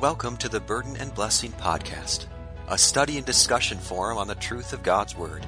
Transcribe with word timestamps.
Welcome 0.00 0.36
to 0.36 0.48
the 0.48 0.60
Burden 0.60 0.96
and 0.96 1.12
Blessing 1.12 1.50
Podcast, 1.50 2.26
a 2.68 2.78
study 2.78 3.16
and 3.16 3.26
discussion 3.26 3.78
forum 3.78 4.16
on 4.16 4.28
the 4.28 4.36
truth 4.36 4.72
of 4.72 4.84
God's 4.84 5.16
Word. 5.16 5.44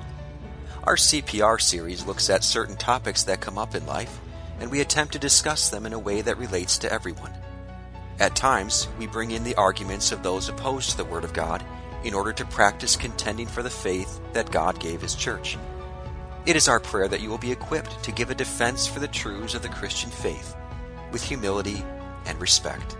Our 0.82 0.96
CPR 0.96 1.60
series 1.60 2.04
looks 2.04 2.28
at 2.28 2.42
certain 2.42 2.74
topics 2.74 3.22
that 3.22 3.40
come 3.40 3.58
up 3.58 3.76
in 3.76 3.86
life, 3.86 4.18
and 4.58 4.68
we 4.68 4.80
attempt 4.80 5.12
to 5.12 5.20
discuss 5.20 5.68
them 5.68 5.86
in 5.86 5.92
a 5.92 5.98
way 6.00 6.20
that 6.22 6.36
relates 6.36 6.78
to 6.78 6.92
everyone. 6.92 7.32
At 8.18 8.34
times, 8.34 8.88
we 8.98 9.06
bring 9.06 9.30
in 9.30 9.44
the 9.44 9.54
arguments 9.54 10.10
of 10.10 10.24
those 10.24 10.48
opposed 10.48 10.90
to 10.90 10.96
the 10.96 11.04
Word 11.04 11.22
of 11.22 11.32
God 11.32 11.64
in 12.02 12.12
order 12.12 12.32
to 12.32 12.44
practice 12.46 12.96
contending 12.96 13.46
for 13.46 13.62
the 13.62 13.70
faith 13.70 14.20
that 14.32 14.50
God 14.50 14.80
gave 14.80 15.00
His 15.00 15.14
church. 15.14 15.58
It 16.44 16.56
is 16.56 16.66
our 16.66 16.80
prayer 16.80 17.06
that 17.06 17.20
you 17.20 17.28
will 17.28 17.38
be 17.38 17.52
equipped 17.52 18.02
to 18.02 18.10
give 18.10 18.30
a 18.30 18.34
defense 18.34 18.84
for 18.84 18.98
the 18.98 19.06
truths 19.06 19.54
of 19.54 19.62
the 19.62 19.68
Christian 19.68 20.10
faith 20.10 20.56
with 21.12 21.22
humility 21.22 21.84
and 22.26 22.40
respect. 22.40 22.96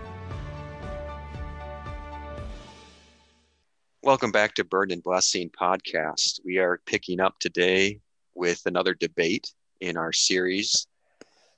Welcome 4.03 4.31
back 4.31 4.55
to 4.55 4.63
Burden 4.63 4.93
and 4.93 5.03
Blessing 5.03 5.51
podcast. 5.51 6.39
We 6.43 6.57
are 6.57 6.81
picking 6.87 7.19
up 7.19 7.37
today 7.37 7.99
with 8.33 8.63
another 8.65 8.95
debate 8.95 9.53
in 9.79 9.95
our 9.95 10.11
series, 10.11 10.87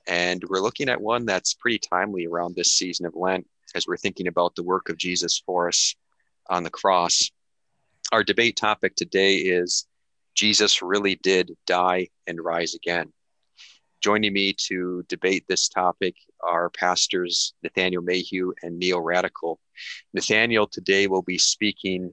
and 0.06 0.44
we're 0.44 0.60
looking 0.60 0.90
at 0.90 1.00
one 1.00 1.24
that's 1.24 1.54
pretty 1.54 1.78
timely 1.78 2.26
around 2.26 2.54
this 2.54 2.72
season 2.72 3.06
of 3.06 3.14
Lent 3.16 3.46
as 3.74 3.86
we're 3.86 3.96
thinking 3.96 4.26
about 4.26 4.54
the 4.56 4.62
work 4.62 4.90
of 4.90 4.98
Jesus 4.98 5.42
for 5.46 5.68
us 5.68 5.94
on 6.50 6.64
the 6.64 6.70
cross. 6.70 7.30
Our 8.12 8.22
debate 8.22 8.56
topic 8.56 8.94
today 8.94 9.36
is 9.36 9.86
Jesus 10.34 10.82
really 10.82 11.14
did 11.14 11.56
die 11.66 12.08
and 12.26 12.38
rise 12.38 12.74
again. 12.74 13.10
Joining 14.02 14.34
me 14.34 14.52
to 14.68 15.02
debate 15.08 15.46
this 15.48 15.70
topic 15.70 16.14
are 16.46 16.68
pastors 16.68 17.54
Nathaniel 17.62 18.02
Mayhew 18.02 18.52
and 18.62 18.78
Neil 18.78 19.00
Radical. 19.00 19.60
Nathaniel 20.12 20.66
today 20.66 21.06
will 21.06 21.22
be 21.22 21.38
speaking 21.38 22.12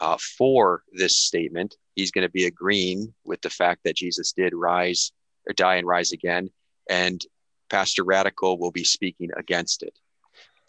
uh, 0.00 0.16
for 0.38 0.82
this 0.92 1.16
statement. 1.16 1.76
He's 1.94 2.10
going 2.10 2.26
to 2.26 2.32
be 2.32 2.46
agreeing 2.46 3.12
with 3.24 3.40
the 3.42 3.50
fact 3.50 3.82
that 3.84 3.96
Jesus 3.96 4.32
did 4.32 4.54
rise 4.54 5.12
or 5.48 5.52
die 5.52 5.76
and 5.76 5.86
rise 5.86 6.12
again. 6.12 6.50
And 6.88 7.24
Pastor 7.68 8.04
Radical 8.04 8.58
will 8.58 8.70
be 8.70 8.84
speaking 8.84 9.30
against 9.36 9.82
it. 9.82 9.98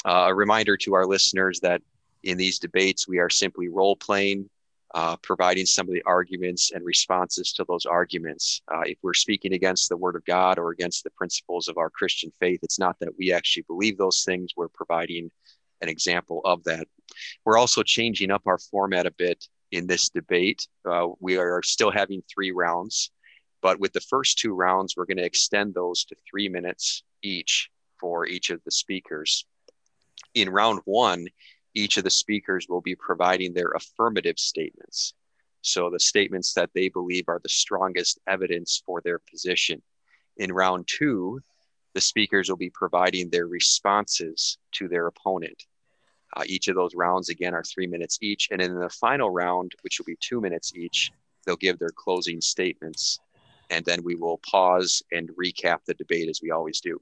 Uh, 0.06 0.28
a 0.30 0.34
reminder 0.34 0.78
to 0.78 0.94
our 0.94 1.06
listeners 1.06 1.60
that 1.62 1.82
in 2.24 2.38
these 2.38 2.60
debates, 2.60 3.08
we 3.08 3.20
are 3.20 3.30
simply 3.30 3.68
role 3.68 3.96
playing, 3.96 4.50
uh, 4.96 5.16
providing 5.18 5.66
some 5.66 5.88
of 5.88 5.94
the 5.94 6.02
arguments 6.04 6.72
and 6.72 6.84
responses 6.84 7.54
to 7.54 7.66
those 7.66 7.86
arguments. 7.86 8.62
Uh, 8.74 8.82
if 8.86 8.98
we're 9.02 9.14
speaking 9.14 9.54
against 9.54 9.90
the 9.90 9.98
Word 9.98 10.16
of 10.16 10.26
God 10.26 10.58
or 10.58 10.72
against 10.72 11.04
the 11.04 11.12
principles 11.12 11.68
of 11.68 11.78
our 11.78 11.90
Christian 11.90 12.32
faith, 12.40 12.60
it's 12.64 12.80
not 12.80 12.98
that 13.00 13.18
we 13.18 13.32
actually 13.32 13.64
believe 13.64 13.98
those 13.98 14.24
things, 14.24 14.54
we're 14.56 14.68
providing 14.68 15.30
an 15.82 15.90
example 15.90 16.42
of 16.44 16.64
that. 16.64 16.88
We're 17.46 17.58
also 17.58 17.84
changing 17.84 18.32
up 18.32 18.44
our 18.46 18.58
format 18.58 19.06
a 19.06 19.12
bit 19.12 19.48
in 19.72 19.88
this 19.88 20.10
debate. 20.10 20.68
Uh, 20.86 21.08
we 21.20 21.38
are 21.38 21.62
still 21.64 21.92
having 21.92 22.24
three 22.34 22.52
rounds, 22.52 23.12
but 23.62 23.80
with 23.80 23.94
the 23.94 24.02
first 24.02 24.40
two 24.40 24.54
rounds, 24.54 24.96
we're 24.96 25.06
going 25.06 25.18
to 25.18 25.26
extend 25.26 25.74
those 25.74 26.06
to 26.06 26.16
three 26.30 26.50
minutes 26.50 27.04
each 27.22 27.70
for 28.00 28.26
each 28.26 28.50
of 28.50 28.64
the 28.64 28.72
speakers. 28.72 29.46
In 30.34 30.50
round 30.50 30.82
one, 30.86 31.28
each 31.74 31.98
of 31.98 32.04
the 32.04 32.10
speakers 32.10 32.68
will 32.68 32.82
be 32.82 32.96
providing 32.96 33.54
their 33.54 33.72
affirmative 33.72 34.40
statements. 34.40 35.14
So, 35.62 35.90
the 35.90 36.00
statements 36.00 36.54
that 36.54 36.70
they 36.74 36.88
believe 36.88 37.26
are 37.28 37.40
the 37.44 37.50
strongest 37.50 38.20
evidence 38.28 38.82
for 38.86 39.02
their 39.02 39.20
position. 39.20 39.82
In 40.38 40.54
round 40.54 40.88
two, 40.88 41.42
the 41.94 42.02
speakers 42.02 42.50
will 42.50 42.58
be 42.58 42.70
providing 42.70 43.30
their 43.30 43.48
responses 43.48 44.58
to 44.74 44.88
their 44.88 45.08
opponent. 45.08 45.66
Uh, 46.36 46.44
each 46.46 46.68
of 46.68 46.76
those 46.76 46.96
rounds, 46.96 47.30
again, 47.30 47.54
are 47.54 47.64
three 47.64 47.88
minutes 47.88 48.20
each. 48.22 48.50
And 48.52 48.62
in 48.62 48.80
the 48.80 48.90
final 48.90 49.30
round, 49.30 49.74
which 49.82 50.00
will 50.00 50.06
be 50.06 50.18
two 50.20 50.40
minutes 50.40 50.74
each, 50.76 51.12
they'll 51.46 51.56
give 51.56 51.80
their 51.80 51.90
closing 51.90 52.42
statements. 52.42 53.20
And 53.70 53.86
then 53.86 54.04
we 54.04 54.16
will 54.16 54.40
pause 54.40 55.04
and 55.12 55.30
recap 55.30 55.80
the 55.86 55.94
debate 55.94 56.30
as 56.30 56.42
we 56.42 56.52
always 56.52 56.82
do. 56.82 57.02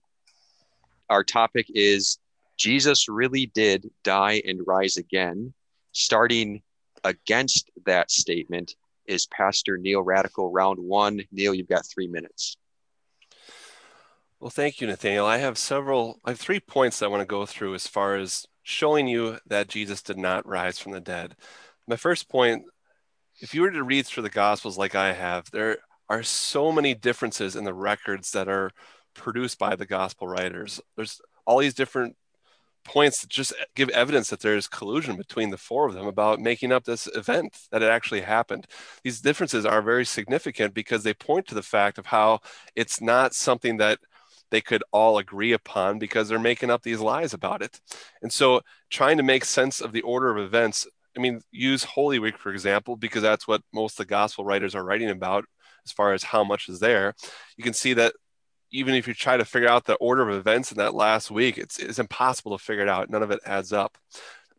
Our 1.10 1.24
topic 1.24 1.68
is 1.74 2.20
Jesus 2.58 3.08
really 3.08 3.48
did 3.48 3.90
die 4.04 4.42
and 4.46 4.62
rise 4.66 4.98
again. 4.98 5.54
Starting 5.92 6.62
against 7.04 7.70
that 7.86 8.12
statement 8.12 8.76
is 9.06 9.26
Pastor 9.28 9.78
Neil 9.78 10.02
Radical, 10.02 10.52
round 10.52 10.80
one. 10.80 11.22
Neil, 11.32 11.54
you've 11.54 11.70
got 11.70 11.86
three 11.86 12.08
minutes. 12.08 12.58
Well, 14.40 14.50
thank 14.50 14.82
you, 14.82 14.88
Nathaniel. 14.88 15.26
I 15.26 15.38
have 15.38 15.58
several, 15.58 16.20
I 16.24 16.32
have 16.32 16.40
three 16.40 16.60
points 16.60 17.02
I 17.02 17.08
want 17.08 17.22
to 17.22 17.26
go 17.26 17.46
through 17.46 17.74
as 17.74 17.88
far 17.88 18.16
as 18.16 18.46
showing 18.68 19.08
you 19.08 19.38
that 19.48 19.70
Jesus 19.70 20.02
did 20.02 20.18
not 20.18 20.46
rise 20.46 20.78
from 20.78 20.92
the 20.92 21.00
dead. 21.00 21.36
My 21.88 21.96
first 21.96 22.28
point 22.28 22.66
if 23.40 23.54
you 23.54 23.62
were 23.62 23.72
to 23.72 23.84
read 23.84 24.06
through 24.06 24.24
the 24.24 24.30
Gospels 24.30 24.78
like 24.78 24.96
I 24.96 25.14
have, 25.14 25.50
there 25.52 25.78
are 26.10 26.24
so 26.24 26.72
many 26.72 26.94
differences 26.94 27.56
in 27.56 27.64
the 27.64 27.74
records 27.74 28.32
that 28.32 28.50
are 28.50 28.72
produced 29.14 29.60
by 29.60 29.76
the 29.76 29.86
Gospel 29.86 30.28
writers. 30.28 30.82
There's 30.96 31.22
all 31.46 31.60
these 31.60 31.76
different 31.76 32.16
points 32.84 33.22
that 33.22 33.30
just 33.30 33.54
give 33.76 33.90
evidence 33.90 34.30
that 34.30 34.40
there's 34.40 34.68
collusion 34.68 35.18
between 35.18 35.50
the 35.50 35.58
four 35.58 35.88
of 35.88 35.94
them 35.94 36.08
about 36.08 36.40
making 36.40 36.72
up 36.72 36.86
this 36.86 37.08
event 37.16 37.58
that 37.72 37.84
it 37.84 37.90
actually 37.90 38.22
happened. 38.22 38.66
These 39.04 39.22
differences 39.22 39.66
are 39.66 39.82
very 39.82 40.06
significant 40.06 40.74
because 40.74 41.04
they 41.04 41.14
point 41.14 41.48
to 41.48 41.56
the 41.56 41.62
fact 41.62 41.98
of 41.98 42.08
how 42.08 42.40
it's 42.76 43.00
not 43.00 43.34
something 43.34 43.78
that 43.78 44.00
they 44.52 44.62
could 44.62 44.84
all 44.92 45.18
agree 45.18 45.54
upon 45.54 46.00
because 46.00 46.30
they're 46.30 46.40
making 46.40 46.70
up 46.70 46.84
these 46.84 47.00
lies 47.00 47.34
about 47.34 47.62
it. 47.62 47.80
And 48.22 48.32
so 48.32 48.62
trying 48.90 49.18
to 49.18 49.24
make 49.24 49.46
sense 49.46 49.82
of 49.82 49.92
the 49.92 50.02
order 50.02 50.30
of 50.30 50.44
events, 50.44 50.88
I 51.16 51.20
mean, 51.20 51.42
use 51.52 51.84
Holy 51.84 52.20
Week, 52.20 52.38
for 52.38 52.52
example, 52.52 52.96
because 52.96 53.22
that's 53.22 53.48
what 53.48 53.62
most 53.74 53.94
of 53.94 54.06
the 54.06 54.10
gospel 54.10 54.46
writers 54.46 54.76
are 54.76 54.84
writing 54.84 55.10
about 55.10 55.46
as 55.86 55.92
far 55.92 56.14
as 56.14 56.24
how 56.24 56.44
much 56.44 56.70
is 56.70 56.80
there. 56.80 57.16
You 57.58 57.64
can 57.64 57.74
see 57.74 57.94
that 57.94 58.14
even 58.72 58.94
if 58.94 59.08
you 59.08 59.14
try 59.14 59.38
to 59.38 59.46
figure 59.46 59.70
out 59.70 59.86
the 59.86 59.96
order 59.96 60.28
of 60.28 60.36
events 60.36 60.72
in 60.72 60.78
that 60.78 60.94
last 60.94 61.32
week, 61.32 61.58
it's, 61.58 61.80
it's 61.80 62.00
impossible 62.00 62.58
to 62.58 62.64
figure 62.64 62.84
it 62.84 62.90
out. 62.90 63.10
None 63.10 63.24
of 63.24 63.32
it 63.32 63.40
adds 63.46 63.72
up. 63.72 63.98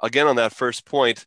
Again, 0.03 0.27
on 0.27 0.37
that 0.37 0.55
first 0.55 0.87
point, 0.87 1.25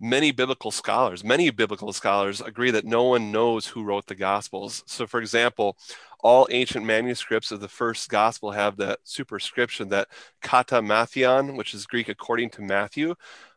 many 0.00 0.30
biblical 0.30 0.70
scholars, 0.70 1.24
many 1.24 1.50
biblical 1.50 1.92
scholars 1.92 2.40
agree 2.40 2.70
that 2.70 2.84
no 2.84 3.04
one 3.04 3.32
knows 3.32 3.66
who 3.66 3.82
wrote 3.82 4.06
the 4.06 4.14
Gospels. 4.14 4.82
So, 4.86 5.06
for 5.06 5.20
example, 5.20 5.76
all 6.20 6.48
ancient 6.50 6.84
manuscripts 6.84 7.52
of 7.52 7.60
the 7.60 7.68
first 7.68 8.08
Gospel 8.08 8.50
have 8.50 8.76
that 8.76 9.00
superscription 9.04 9.88
that 9.90 10.08
kata 10.42 10.82
mathion, 10.82 11.56
which 11.56 11.74
is 11.74 11.86
Greek 11.86 12.08
according 12.08 12.50
to 12.50 12.62
Matthew. 12.62 13.14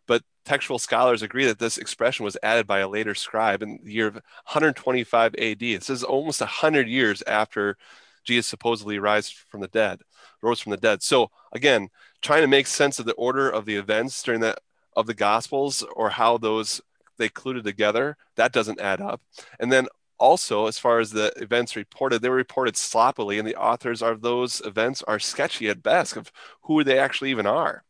But 0.08 0.24
textual 0.46 0.80
scholars 0.80 1.22
agree 1.22 1.46
that 1.46 1.60
this 1.60 1.78
expression 1.78 2.24
was 2.24 2.38
added 2.44 2.68
by 2.68 2.80
a 2.80 2.90
later 2.90 3.16
scribe 3.16 3.64
in 3.64 3.80
the 3.84 3.92
year 3.92 4.08
of 4.08 4.16
125 4.16 5.36
AD. 5.36 5.60
This 5.60 5.90
is 5.90 6.04
almost 6.04 6.42
100 6.42 6.88
years 6.88 7.24
after 7.26 7.78
Jesus 8.24 8.48
supposedly 8.48 9.00
rise 9.00 9.30
from 9.30 9.62
the 9.62 9.68
dead, 9.68 10.02
rose 10.42 10.60
from 10.60 10.72
the 10.72 10.78
dead. 10.78 11.02
So 11.02 11.32
again, 11.52 11.90
trying 12.22 12.42
to 12.42 12.48
make 12.48 12.68
sense 12.68 13.00
of 13.00 13.06
the 13.06 13.14
order 13.14 13.50
of 13.50 13.66
the 13.66 13.76
events 13.76 14.22
during 14.22 14.42
that 14.42 14.60
of 14.96 15.08
the 15.08 15.14
gospels 15.14 15.84
or 15.96 16.10
how 16.10 16.38
those 16.38 16.82
they 17.18 17.30
clued 17.30 17.64
together 17.64 18.18
that 18.36 18.52
doesn't 18.52 18.82
add 18.82 19.00
up 19.00 19.22
and 19.60 19.72
then 19.72 19.88
also 20.22 20.68
as 20.68 20.78
far 20.78 21.00
as 21.00 21.10
the 21.12 21.34
events 21.38 21.76
reported 21.76 22.22
they 22.22 22.30
were 22.30 22.36
reported 22.36 22.78
sloppily 22.78 23.40
and 23.40 23.48
the 23.48 23.56
authors 23.56 24.04
of 24.04 24.22
those 24.22 24.62
events 24.64 25.02
are 25.08 25.18
sketchy 25.18 25.68
at 25.68 25.82
best 25.82 26.16
of 26.16 26.32
who 26.62 26.84
they 26.84 27.00
actually 27.00 27.32
even 27.32 27.48
are. 27.48 27.84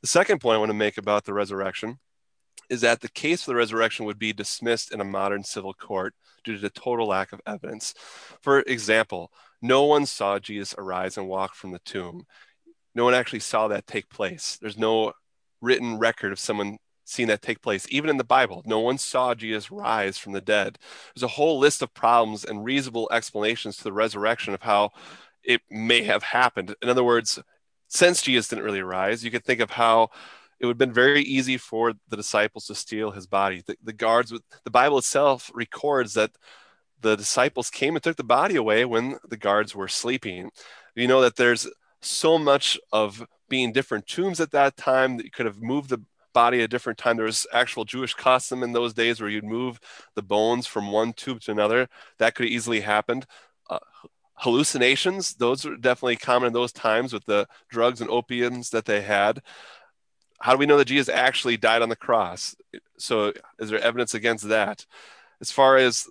The 0.00 0.06
second 0.06 0.40
point 0.40 0.56
i 0.56 0.58
want 0.58 0.70
to 0.70 0.74
make 0.74 0.96
about 0.96 1.24
the 1.24 1.34
resurrection 1.34 1.98
is 2.70 2.80
that 2.80 3.02
the 3.02 3.10
case 3.10 3.42
for 3.42 3.50
the 3.50 3.56
resurrection 3.56 4.06
would 4.06 4.18
be 4.18 4.32
dismissed 4.32 4.92
in 4.92 5.02
a 5.02 5.04
modern 5.04 5.44
civil 5.44 5.74
court 5.74 6.14
due 6.42 6.54
to 6.54 6.60
the 6.60 6.70
total 6.70 7.06
lack 7.06 7.32
of 7.32 7.40
evidence. 7.46 7.94
For 8.40 8.60
example 8.60 9.30
no 9.60 9.84
one 9.84 10.06
saw 10.06 10.38
jesus 10.38 10.74
arise 10.78 11.18
and 11.18 11.28
walk 11.28 11.54
from 11.54 11.72
the 11.72 11.80
tomb. 11.80 12.24
No 12.94 13.04
one 13.04 13.14
actually 13.14 13.40
saw 13.40 13.68
that 13.68 13.86
take 13.86 14.08
place. 14.08 14.58
There's 14.60 14.78
no 14.78 15.12
written 15.60 15.98
record 15.98 16.32
of 16.32 16.38
someone 16.38 16.78
seeing 17.04 17.28
that 17.28 17.42
take 17.42 17.62
place. 17.62 17.86
Even 17.90 18.10
in 18.10 18.16
the 18.16 18.24
Bible, 18.24 18.62
no 18.64 18.80
one 18.80 18.98
saw 18.98 19.34
Jesus 19.34 19.70
rise 19.70 20.18
from 20.18 20.32
the 20.32 20.40
dead. 20.40 20.78
There's 21.14 21.22
a 21.22 21.28
whole 21.28 21.58
list 21.58 21.82
of 21.82 21.94
problems 21.94 22.44
and 22.44 22.64
reasonable 22.64 23.08
explanations 23.12 23.76
to 23.76 23.84
the 23.84 23.92
resurrection 23.92 24.54
of 24.54 24.62
how 24.62 24.92
it 25.42 25.60
may 25.70 26.02
have 26.02 26.22
happened. 26.22 26.74
In 26.82 26.88
other 26.88 27.04
words, 27.04 27.38
since 27.88 28.22
Jesus 28.22 28.48
didn't 28.48 28.64
really 28.64 28.82
rise, 28.82 29.24
you 29.24 29.30
could 29.30 29.44
think 29.44 29.60
of 29.60 29.70
how 29.70 30.08
it 30.58 30.66
would 30.66 30.74
have 30.74 30.78
been 30.78 30.92
very 30.92 31.22
easy 31.22 31.58
for 31.58 31.92
the 32.08 32.16
disciples 32.16 32.66
to 32.66 32.74
steal 32.74 33.10
his 33.10 33.26
body. 33.26 33.62
The, 33.66 33.76
the 33.82 33.92
guards, 33.92 34.32
the 34.64 34.70
Bible 34.70 34.98
itself 34.98 35.50
records 35.54 36.14
that 36.14 36.30
the 37.00 37.16
disciples 37.16 37.70
came 37.70 37.94
and 37.94 38.02
took 38.02 38.16
the 38.16 38.24
body 38.24 38.56
away 38.56 38.84
when 38.84 39.18
the 39.28 39.36
guards 39.36 39.74
were 39.74 39.88
sleeping. 39.88 40.50
You 40.94 41.06
know 41.06 41.20
that 41.20 41.36
there's 41.36 41.68
so 42.00 42.38
much 42.38 42.78
of 42.92 43.26
being 43.48 43.72
different 43.72 44.06
tombs 44.06 44.40
at 44.40 44.52
that 44.52 44.76
time 44.76 45.16
that 45.16 45.24
you 45.24 45.30
could 45.30 45.46
have 45.46 45.60
moved 45.60 45.90
the 45.90 46.02
body 46.34 46.58
at 46.58 46.64
a 46.64 46.68
different 46.68 46.98
time. 46.98 47.16
There 47.16 47.24
was 47.24 47.46
actual 47.52 47.84
Jewish 47.86 48.12
custom 48.14 48.62
in 48.62 48.72
those 48.72 48.92
days 48.92 49.20
where 49.20 49.30
you'd 49.30 49.44
move 49.44 49.80
the 50.14 50.22
bones 50.22 50.66
from 50.66 50.92
one 50.92 51.14
tomb 51.14 51.38
to 51.40 51.52
another. 51.52 51.88
That 52.18 52.34
could 52.34 52.46
easily 52.46 52.80
happened. 52.80 53.26
Uh, 53.70 53.78
hallucinations, 54.34 55.34
those 55.34 55.64
were 55.64 55.76
definitely 55.76 56.16
common 56.16 56.48
in 56.48 56.52
those 56.52 56.72
times 56.72 57.12
with 57.12 57.24
the 57.24 57.46
drugs 57.70 58.00
and 58.00 58.10
opiums 58.10 58.70
that 58.70 58.84
they 58.84 59.00
had. 59.00 59.40
how 60.40 60.52
do 60.52 60.58
we 60.58 60.66
know 60.66 60.76
that 60.76 60.86
Jesus 60.86 61.08
actually 61.08 61.56
died 61.56 61.80
on 61.80 61.88
the 61.88 61.96
cross? 61.96 62.54
So, 62.98 63.32
is 63.58 63.70
there 63.70 63.80
evidence 63.80 64.14
against 64.14 64.48
that? 64.48 64.84
As 65.40 65.50
far 65.50 65.76
as 65.76 66.06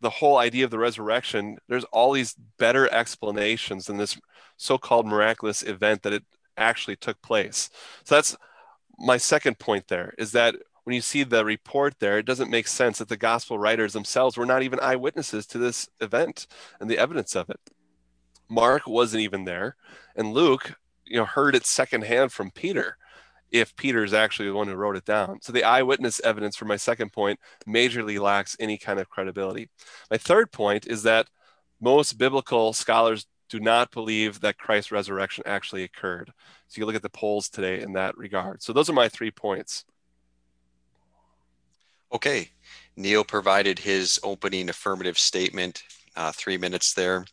the 0.00 0.10
whole 0.10 0.38
idea 0.38 0.64
of 0.64 0.70
the 0.70 0.78
resurrection, 0.78 1.58
there's 1.68 1.84
all 1.84 2.12
these 2.12 2.34
better 2.58 2.92
explanations 2.92 3.86
than 3.86 3.98
this 3.98 4.18
so 4.56 4.78
called 4.78 5.06
miraculous 5.06 5.62
event 5.62 6.02
that 6.02 6.12
it 6.12 6.24
actually 6.56 6.96
took 6.96 7.20
place. 7.22 7.70
So, 8.04 8.16
that's 8.16 8.36
my 9.00 9.16
second 9.16 9.58
point 9.58 9.88
there 9.88 10.14
is 10.18 10.32
that 10.32 10.54
when 10.84 10.94
you 10.94 11.00
see 11.00 11.22
the 11.22 11.44
report 11.44 11.94
there, 11.98 12.18
it 12.18 12.26
doesn't 12.26 12.50
make 12.50 12.66
sense 12.66 12.98
that 12.98 13.08
the 13.08 13.16
gospel 13.16 13.58
writers 13.58 13.92
themselves 13.92 14.36
were 14.36 14.46
not 14.46 14.62
even 14.62 14.80
eyewitnesses 14.80 15.46
to 15.46 15.58
this 15.58 15.88
event 16.00 16.46
and 16.80 16.90
the 16.90 16.98
evidence 16.98 17.34
of 17.34 17.48
it. 17.50 17.60
Mark 18.48 18.86
wasn't 18.86 19.22
even 19.22 19.44
there, 19.44 19.76
and 20.16 20.32
Luke, 20.32 20.74
you 21.04 21.16
know, 21.16 21.24
heard 21.24 21.54
it 21.54 21.64
secondhand 21.64 22.32
from 22.32 22.50
Peter. 22.50 22.96
If 23.50 23.74
Peter 23.74 24.04
is 24.04 24.14
actually 24.14 24.48
the 24.48 24.54
one 24.54 24.68
who 24.68 24.74
wrote 24.74 24.96
it 24.96 25.04
down, 25.04 25.40
so 25.42 25.52
the 25.52 25.64
eyewitness 25.64 26.20
evidence 26.20 26.56
for 26.56 26.66
my 26.66 26.76
second 26.76 27.12
point 27.12 27.40
majorly 27.66 28.20
lacks 28.20 28.56
any 28.60 28.78
kind 28.78 29.00
of 29.00 29.08
credibility. 29.08 29.68
My 30.10 30.18
third 30.18 30.52
point 30.52 30.86
is 30.86 31.02
that 31.02 31.28
most 31.80 32.18
biblical 32.18 32.72
scholars 32.72 33.26
do 33.50 33.60
not 33.60 33.90
believe 33.90 34.40
that 34.40 34.58
Christ's 34.58 34.92
resurrection 34.92 35.42
actually 35.44 35.82
occurred. 35.82 36.32
So 36.68 36.80
you 36.80 36.86
look 36.86 36.94
at 36.94 37.02
the 37.02 37.10
polls 37.10 37.48
today 37.48 37.82
in 37.82 37.92
that 37.94 38.16
regard. 38.16 38.62
So 38.62 38.72
those 38.72 38.88
are 38.88 38.94
my 38.94 39.08
three 39.08 39.32
points. 39.32 39.84
Okay. 42.12 42.48
Neil 42.96 43.24
provided 43.24 43.78
his 43.78 44.20
opening 44.22 44.68
affirmative 44.68 45.18
statement, 45.18 45.82
uh, 46.16 46.32
three 46.32 46.58
minutes 46.58 46.94
there. 46.94 47.24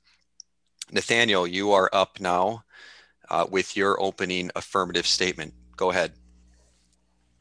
Nathaniel, 0.91 1.45
you 1.45 1.71
are 1.71 1.89
up 1.93 2.19
now 2.19 2.63
uh, 3.29 3.45
with 3.49 3.77
your 3.77 4.01
opening 4.01 4.49
affirmative 4.55 5.05
statement. 5.05 5.53
Go 5.75 5.91
ahead. 5.91 6.13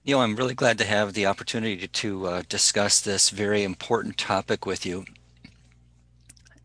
Neil, 0.05 0.21
I'm 0.21 0.37
really 0.37 0.55
glad 0.55 0.79
to 0.79 0.85
have 0.85 1.15
the 1.15 1.27
opportunity 1.27 1.89
to 1.89 2.27
uh, 2.27 2.43
discuss 2.49 3.01
this 3.01 3.31
very 3.31 3.63
important 3.63 4.19
topic 4.19 4.67
with 4.67 4.85
you. 4.85 5.05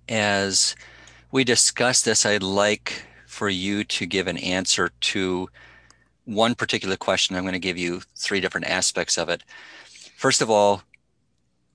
As 0.09 0.75
we 1.31 1.43
discuss 1.43 2.01
this, 2.01 2.25
I'd 2.25 2.43
like 2.43 3.05
for 3.27 3.49
you 3.49 3.83
to 3.85 4.05
give 4.05 4.27
an 4.27 4.37
answer 4.37 4.91
to 4.99 5.49
one 6.25 6.55
particular 6.55 6.97
question. 6.97 7.35
I'm 7.35 7.43
going 7.43 7.53
to 7.53 7.59
give 7.59 7.77
you 7.77 8.01
three 8.15 8.39
different 8.39 8.67
aspects 8.67 9.17
of 9.17 9.29
it. 9.29 9.43
First 10.17 10.41
of 10.41 10.49
all, 10.49 10.83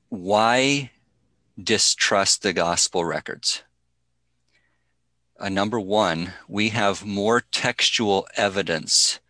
why 0.08 0.90
distrust 1.62 2.42
the 2.42 2.52
gospel 2.52 3.04
records? 3.04 3.62
uh, 5.38 5.48
number 5.48 5.78
one, 5.78 6.32
we 6.48 6.70
have 6.70 7.04
more 7.04 7.42
textual 7.52 8.26
evidence 8.36 9.20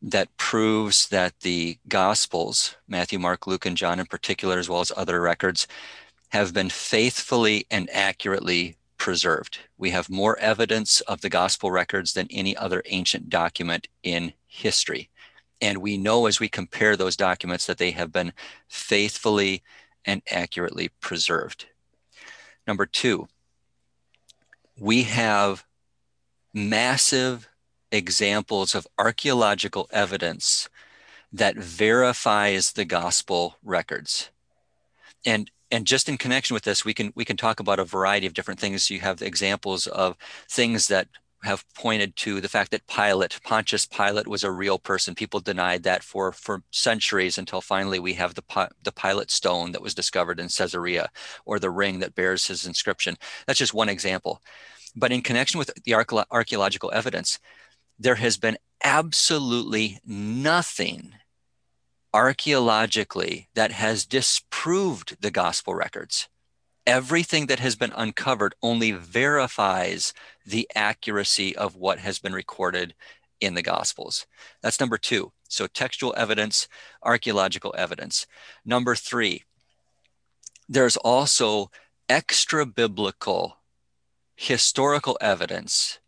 that 0.00 0.36
proves 0.36 1.08
that 1.08 1.40
the 1.40 1.78
Gospels, 1.88 2.76
Matthew, 2.86 3.18
Mark, 3.18 3.46
Luke, 3.46 3.66
and 3.66 3.76
John 3.76 3.98
in 3.98 4.06
particular, 4.06 4.58
as 4.58 4.68
well 4.68 4.80
as 4.80 4.92
other 4.96 5.20
records, 5.20 5.66
have 6.28 6.54
been 6.54 6.68
faithfully 6.68 7.66
and 7.70 7.90
accurately 7.90 8.76
preserved. 9.08 9.60
We 9.78 9.88
have 9.92 10.10
more 10.10 10.38
evidence 10.38 11.00
of 11.00 11.22
the 11.22 11.30
Gospel 11.30 11.70
records 11.70 12.12
than 12.12 12.28
any 12.30 12.54
other 12.54 12.82
ancient 12.84 13.30
document 13.30 13.88
in 14.02 14.34
history. 14.46 15.08
And 15.62 15.78
we 15.78 15.96
know 15.96 16.26
as 16.26 16.40
we 16.40 16.50
compare 16.50 16.94
those 16.94 17.16
documents 17.16 17.64
that 17.64 17.78
they 17.78 17.92
have 17.92 18.12
been 18.12 18.34
faithfully 18.68 19.62
and 20.04 20.20
accurately 20.30 20.90
preserved. 21.00 21.64
Number 22.66 22.84
two, 22.84 23.28
we 24.78 25.04
have 25.04 25.64
massive 26.52 27.48
examples 27.90 28.74
of 28.74 28.86
archaeological 28.98 29.88
evidence 29.90 30.68
that 31.32 31.56
verifies 31.56 32.72
the 32.72 32.84
gospel 32.84 33.56
records. 33.64 34.28
And 35.24 35.50
and 35.70 35.86
just 35.86 36.08
in 36.08 36.16
connection 36.16 36.54
with 36.54 36.64
this, 36.64 36.84
we 36.84 36.94
can 36.94 37.12
we 37.14 37.24
can 37.24 37.36
talk 37.36 37.60
about 37.60 37.78
a 37.78 37.84
variety 37.84 38.26
of 38.26 38.34
different 38.34 38.60
things. 38.60 38.90
You 38.90 39.00
have 39.00 39.22
examples 39.22 39.86
of 39.86 40.16
things 40.48 40.88
that 40.88 41.08
have 41.44 41.64
pointed 41.74 42.16
to 42.16 42.40
the 42.40 42.48
fact 42.48 42.72
that 42.72 42.86
Pilate, 42.88 43.38
Pontius 43.44 43.86
Pilate, 43.86 44.26
was 44.26 44.42
a 44.42 44.50
real 44.50 44.78
person. 44.78 45.14
People 45.14 45.40
denied 45.40 45.82
that 45.84 46.02
for 46.02 46.32
for 46.32 46.62
centuries 46.70 47.38
until 47.38 47.60
finally 47.60 47.98
we 47.98 48.14
have 48.14 48.34
the 48.34 48.70
the 48.82 48.92
Pilate 48.92 49.30
stone 49.30 49.72
that 49.72 49.82
was 49.82 49.94
discovered 49.94 50.40
in 50.40 50.48
Caesarea, 50.48 51.10
or 51.44 51.58
the 51.58 51.70
ring 51.70 52.00
that 52.00 52.14
bears 52.14 52.46
his 52.46 52.66
inscription. 52.66 53.16
That's 53.46 53.58
just 53.58 53.74
one 53.74 53.88
example. 53.88 54.42
But 54.96 55.12
in 55.12 55.22
connection 55.22 55.58
with 55.58 55.70
the 55.84 55.94
archaeological 55.94 56.90
evidence, 56.92 57.38
there 57.98 58.16
has 58.16 58.36
been 58.36 58.58
absolutely 58.82 59.98
nothing 60.06 61.14
archaeologically 62.12 63.48
that 63.54 63.72
has 63.72 64.06
disproved 64.06 65.16
the 65.20 65.30
gospel 65.30 65.74
records 65.74 66.28
everything 66.88 67.48
that 67.48 67.60
has 67.60 67.76
been 67.76 67.92
uncovered 67.94 68.54
only 68.62 68.92
verifies 68.92 70.14
the 70.46 70.66
accuracy 70.74 71.54
of 71.54 71.76
what 71.76 71.98
has 71.98 72.18
been 72.18 72.32
recorded 72.32 72.94
in 73.42 73.52
the 73.52 73.62
Gospels. 73.62 74.26
That's 74.62 74.80
number 74.80 74.96
two. 74.96 75.32
So, 75.50 75.66
textual 75.66 76.14
evidence, 76.16 76.66
archaeological 77.02 77.74
evidence. 77.76 78.26
Number 78.64 78.94
three, 78.94 79.44
there's 80.66 80.96
also 80.96 81.70
extra 82.08 82.64
biblical 82.64 83.58
historical 84.34 85.18
evidence 85.20 85.98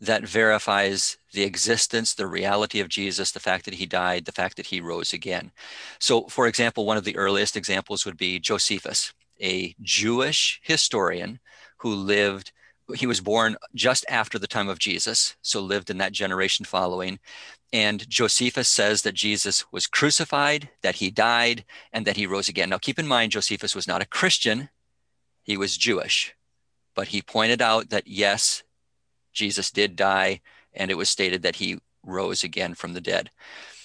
that 0.00 0.26
verifies 0.26 1.16
the 1.32 1.42
existence, 1.42 2.14
the 2.14 2.26
reality 2.26 2.80
of 2.80 2.88
Jesus, 2.88 3.30
the 3.30 3.40
fact 3.40 3.64
that 3.64 3.74
he 3.74 3.86
died, 3.86 4.24
the 4.24 4.32
fact 4.32 4.56
that 4.56 4.66
he 4.66 4.80
rose 4.80 5.12
again. 5.12 5.52
So, 5.98 6.26
for 6.26 6.46
example, 6.46 6.84
one 6.84 6.98
of 6.98 7.04
the 7.04 7.16
earliest 7.16 7.56
examples 7.56 8.04
would 8.04 8.16
be 8.16 8.38
Josephus 8.38 9.12
a 9.40 9.74
Jewish 9.82 10.60
historian 10.62 11.40
who 11.78 11.94
lived, 11.94 12.52
he 12.94 13.06
was 13.06 13.20
born 13.20 13.56
just 13.74 14.04
after 14.08 14.38
the 14.38 14.46
time 14.46 14.68
of 14.68 14.78
Jesus, 14.78 15.36
so 15.42 15.60
lived 15.60 15.90
in 15.90 15.98
that 15.98 16.12
generation 16.12 16.64
following. 16.64 17.18
And 17.72 18.08
Josephus 18.08 18.68
says 18.68 19.02
that 19.02 19.14
Jesus 19.14 19.70
was 19.72 19.86
crucified, 19.86 20.70
that 20.82 20.96
he 20.96 21.10
died, 21.10 21.64
and 21.92 22.06
that 22.06 22.16
he 22.16 22.26
rose 22.26 22.48
again. 22.48 22.70
Now, 22.70 22.78
keep 22.78 22.98
in 22.98 23.06
mind, 23.06 23.32
Josephus 23.32 23.74
was 23.74 23.88
not 23.88 24.02
a 24.02 24.06
Christian, 24.06 24.70
he 25.42 25.56
was 25.56 25.76
Jewish. 25.76 26.34
But 26.94 27.08
he 27.08 27.20
pointed 27.20 27.60
out 27.60 27.90
that 27.90 28.06
yes, 28.06 28.62
Jesus 29.36 29.70
did 29.70 29.94
die, 29.94 30.40
and 30.74 30.90
it 30.90 30.96
was 30.96 31.08
stated 31.08 31.42
that 31.42 31.56
he 31.56 31.78
rose 32.02 32.42
again 32.42 32.74
from 32.74 32.94
the 32.94 33.00
dead. 33.00 33.30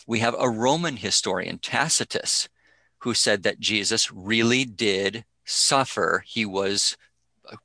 We 0.08 0.20
have 0.20 0.36
a 0.40 0.50
Roman 0.50 0.98
historian, 0.98 1.60
Tacitus, 1.60 2.50
who 3.00 3.14
said 3.14 3.44
that 3.44 3.60
Jesus 3.60 4.12
really 4.12 4.66
did 4.66 5.26
suffer, 5.46 6.24
he 6.26 6.46
was 6.46 6.98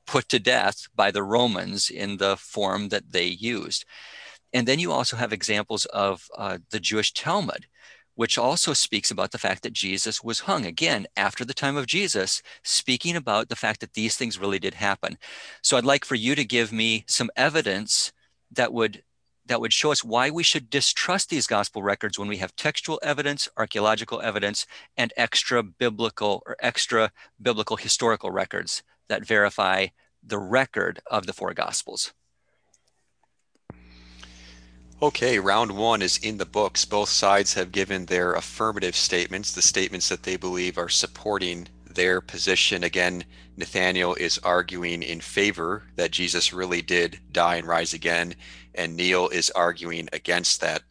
put 0.05 0.27
to 0.29 0.39
death 0.39 0.87
by 0.95 1.11
the 1.11 1.23
Romans 1.23 1.89
in 1.89 2.17
the 2.17 2.35
form 2.35 2.89
that 2.89 3.11
they 3.11 3.25
used. 3.25 3.85
And 4.53 4.67
then 4.67 4.79
you 4.79 4.91
also 4.91 5.17
have 5.17 5.33
examples 5.33 5.85
of 5.85 6.27
uh, 6.37 6.57
the 6.71 6.79
Jewish 6.79 7.13
Talmud, 7.13 7.67
which 8.17 8.35
also 8.35 8.73
speaks 8.73 9.11
about 9.11 9.31
the 9.31 9.37
fact 9.37 9.61
that 9.61 9.73
Jesus 9.73 10.23
was 10.23 10.39
hung 10.41 10.65
again 10.65 11.05
after 11.15 11.45
the 11.45 11.53
time 11.53 11.77
of 11.77 11.85
Jesus, 11.85 12.41
speaking 12.63 13.15
about 13.15 13.47
the 13.47 13.55
fact 13.55 13.79
that 13.79 13.93
these 13.93 14.17
things 14.17 14.39
really 14.39 14.57
did 14.57 14.73
happen. 14.73 15.19
So 15.61 15.77
I'd 15.77 15.85
like 15.85 16.03
for 16.03 16.15
you 16.15 16.33
to 16.33 16.43
give 16.43 16.73
me 16.73 17.05
some 17.07 17.29
evidence 17.35 18.11
that 18.51 18.73
would 18.73 19.03
that 19.45 19.61
would 19.61 19.71
show 19.71 19.91
us 19.91 20.03
why 20.03 20.31
we 20.31 20.43
should 20.43 20.69
distrust 20.69 21.29
these 21.29 21.47
gospel 21.47 21.81
records 21.83 22.17
when 22.17 22.27
we 22.27 22.37
have 22.37 22.53
textual 22.55 22.99
evidence, 23.01 23.47
archaeological 23.55 24.19
evidence, 24.19 24.65
and 24.97 25.13
extra 25.15 25.61
biblical 25.63 26.41
or 26.45 26.57
extra 26.59 27.11
biblical 27.39 27.77
historical 27.77 28.31
records 28.31 28.83
that 29.09 29.25
verify 29.25 29.85
the 30.25 30.39
record 30.39 30.99
of 31.05 31.27
the 31.27 31.33
four 31.33 31.53
gospels. 31.53 32.13
Okay, 34.99 35.37
round 35.37 35.77
one 35.77 36.01
is 36.01 36.17
in 36.17 36.39
the 36.39 36.45
books. 36.45 36.83
Both 36.83 37.09
sides 37.09 37.53
have 37.53 37.71
given 37.71 38.07
their 38.07 38.33
affirmative 38.33 38.95
statements, 38.95 39.51
the 39.51 39.61
statements 39.61 40.09
that 40.09 40.23
they 40.23 40.37
believe 40.37 40.75
are 40.75 40.89
supporting 40.89 41.67
their 41.85 42.19
position. 42.19 42.83
Again, 42.83 43.23
Nathaniel 43.55 44.15
is 44.15 44.39
arguing 44.39 45.03
in 45.03 45.21
favor 45.21 45.83
that 45.97 46.09
Jesus 46.09 46.51
really 46.51 46.81
did 46.81 47.19
die 47.31 47.57
and 47.57 47.67
rise 47.67 47.93
again, 47.93 48.33
and 48.73 48.95
Neil 48.95 49.27
is 49.27 49.51
arguing 49.51 50.09
against 50.13 50.61
that. 50.61 50.81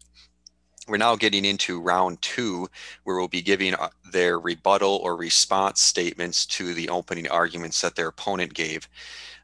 We're 0.88 0.98
now 0.98 1.16
getting 1.16 1.44
into 1.44 1.80
round 1.80 2.22
two, 2.22 2.68
where 3.02 3.16
we'll 3.16 3.26
be 3.26 3.42
giving 3.42 3.74
uh, 3.74 3.88
their 4.12 4.38
rebuttal 4.38 5.00
or 5.02 5.16
response 5.16 5.80
statements 5.80 6.46
to 6.46 6.74
the 6.74 6.88
opening 6.88 7.28
arguments 7.28 7.80
that 7.80 7.96
their 7.96 8.08
opponent 8.08 8.54
gave. 8.54 8.88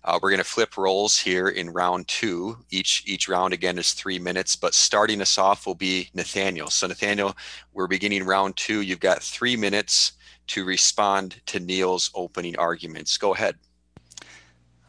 Uh, 0.05 0.19
we're 0.23 0.31
going 0.31 0.39
to 0.39 0.45
flip 0.45 0.77
roles 0.77 1.19
here 1.19 1.49
in 1.49 1.71
round 1.71 2.07
two. 2.07 2.59
Each 2.71 3.03
each 3.07 3.29
round 3.29 3.53
again 3.53 3.79
is 3.79 3.93
three 3.93 4.21
minutes, 4.21 4.55
but 4.55 4.75
starting 4.75 5.21
us 5.21 5.37
off 5.37 5.67
will 5.67 5.75
be 5.75 6.11
Nathaniel. 6.15 6.71
So 6.71 6.87
Nathaniel, 6.87 7.37
we're 7.73 7.89
beginning 7.89 8.25
round 8.25 8.57
two. 8.57 8.83
You've 8.83 9.01
got 9.01 9.23
three 9.23 9.57
minutes 9.57 10.13
to 10.49 10.65
respond 10.65 11.41
to 11.47 11.59
Neil's 11.61 12.11
opening 12.15 12.57
arguments. 12.57 13.17
Go 13.17 13.35
ahead. 13.35 13.57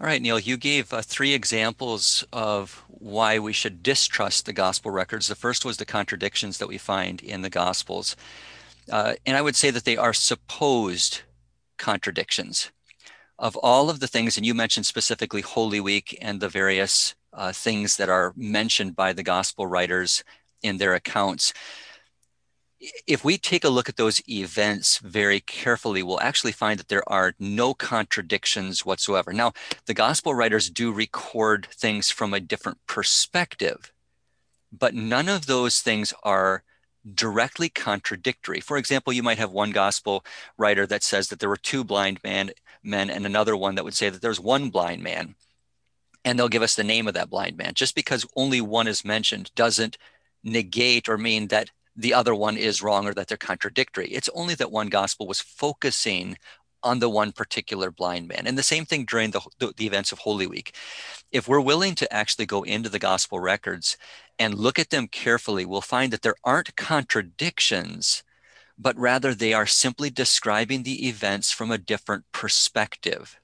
All 0.04 0.10
right, 0.10 0.22
Neil, 0.22 0.38
you 0.38 0.58
gave 0.58 0.92
uh, 0.92 1.02
three 1.02 1.34
examples 1.34 2.26
of 2.34 2.84
why 2.90 3.40
we 3.40 3.54
should 3.54 3.82
distrust 3.82 4.46
the 4.46 4.52
gospel 4.52 4.92
records. 4.92 5.28
The 5.28 5.34
first 5.36 5.64
was 5.64 5.78
the 5.78 5.86
contradictions 5.86 6.58
that 6.58 6.68
we 6.68 6.78
find 6.78 7.22
in 7.22 7.42
the 7.42 7.50
gospels. 7.50 8.18
Uh, 8.92 9.14
and 9.26 9.38
I 9.38 9.42
would 9.42 9.56
say 9.56 9.72
that 9.72 9.86
they 9.86 9.96
are 9.96 10.12
supposed 10.12 11.22
contradictions. 11.78 12.70
Of 13.40 13.56
all 13.56 13.90
of 13.90 14.02
the 14.02 14.08
things, 14.08 14.36
and 14.36 14.46
you 14.46 14.54
mentioned 14.54 14.86
specifically 14.86 15.40
Holy 15.40 15.80
Week 15.80 16.18
and 16.22 16.42
the 16.42 16.50
various 16.50 17.16
uh, 17.32 17.54
things 17.54 17.96
that 17.96 18.10
are 18.10 18.34
mentioned 18.36 18.98
by 18.98 19.14
the 19.14 19.24
gospel 19.24 19.68
writers 19.68 20.26
in 20.62 20.80
their 20.80 20.96
accounts, 20.96 21.54
if 23.08 23.24
we 23.24 23.38
take 23.38 23.64
a 23.64 23.70
look 23.70 23.88
at 23.88 23.96
those 23.96 24.22
events 24.28 24.98
very 24.98 25.40
carefully, 25.40 26.04
we'll 26.04 26.20
actually 26.20 26.52
find 26.52 26.80
that 26.80 26.90
there 26.90 27.08
are 27.10 27.34
no 27.40 27.74
contradictions 27.74 28.86
whatsoever. 28.86 29.32
Now, 29.32 29.54
the 29.86 29.94
gospel 29.94 30.34
writers 30.34 30.70
do 30.70 30.92
record 30.92 31.68
things 31.72 32.10
from 32.10 32.34
a 32.34 32.40
different 32.40 32.80
perspective, 32.88 33.94
but 34.72 34.94
none 34.94 35.30
of 35.30 35.46
those 35.46 35.80
things 35.80 36.14
are 36.24 36.64
directly 37.14 37.70
contradictory. 37.70 38.60
For 38.60 38.78
example, 38.78 39.14
you 39.14 39.24
might 39.24 39.38
have 39.38 39.52
one 39.52 39.72
gospel 39.72 40.26
writer 40.58 40.86
that 40.88 41.04
says 41.04 41.30
that 41.30 41.40
there 41.40 41.50
were 41.50 41.58
two 41.58 41.84
blind 41.84 42.20
man, 42.24 42.52
men 42.82 43.10
and 43.10 43.26
another 43.26 43.56
one 43.56 43.76
that 43.76 43.84
would 43.84 43.96
say 43.96 44.10
that 44.10 44.22
there's 44.22 44.40
one 44.40 44.70
blind 44.70 45.04
man. 45.04 45.36
And 46.26 46.40
they'll 46.40 46.50
give 46.50 46.62
us 46.62 46.76
the 46.76 46.86
name 46.86 47.08
of 47.08 47.14
that 47.16 47.30
blind 47.30 47.58
man. 47.58 47.74
Just 47.74 47.96
because 47.96 48.26
only 48.36 48.62
one 48.62 48.88
is 48.88 49.04
mentioned 49.04 49.52
doesn't 49.56 49.98
negate 50.44 51.10
or 51.10 51.18
mean 51.18 51.48
that 51.48 51.70
the 51.96 52.14
other 52.14 52.34
one 52.34 52.58
is 52.58 52.82
wrong 52.82 53.08
or 53.08 53.14
that 53.14 53.28
they're 53.28 53.38
contradictory. 53.38 54.08
It's 54.08 54.30
only 54.34 54.56
that 54.56 54.72
one 54.72 54.90
gospel 54.90 55.28
was 55.28 55.42
focusing 55.42 56.38
on 56.84 57.00
the 57.00 57.10
one 57.10 57.32
particular 57.32 57.92
blind 57.92 58.28
man. 58.28 58.46
And 58.46 58.58
the 58.58 58.64
same 58.64 58.86
thing 58.86 59.06
during 59.06 59.32
the, 59.32 59.42
the, 59.60 59.74
the, 59.78 59.88
events 59.88 60.12
of 60.12 60.20
Holy 60.20 60.48
Week. 60.48 60.76
If 61.32 61.48
we're 61.48 61.62
willing 61.62 61.96
to 61.96 62.14
actually 62.14 62.46
go 62.46 62.64
into 62.64 62.90
the 62.90 63.00
gospel 63.00 63.40
records 63.40 63.98
and 64.38 64.54
look 64.54 64.78
at 64.78 64.90
them 64.90 65.08
carefully, 65.08 65.66
we'll 65.66 65.82
find 65.82 66.12
that 66.12 66.22
there 66.22 66.36
aren't 66.44 66.76
contradictions, 66.76 68.24
but 68.78 68.98
rather 68.98 69.34
they 69.34 69.54
are 69.54 69.66
simply 69.66 70.10
describing 70.10 70.84
the 70.84 71.08
events 71.08 71.52
from 71.52 71.72
a 71.72 71.78
different 71.78 72.26
perspective. 72.34 73.40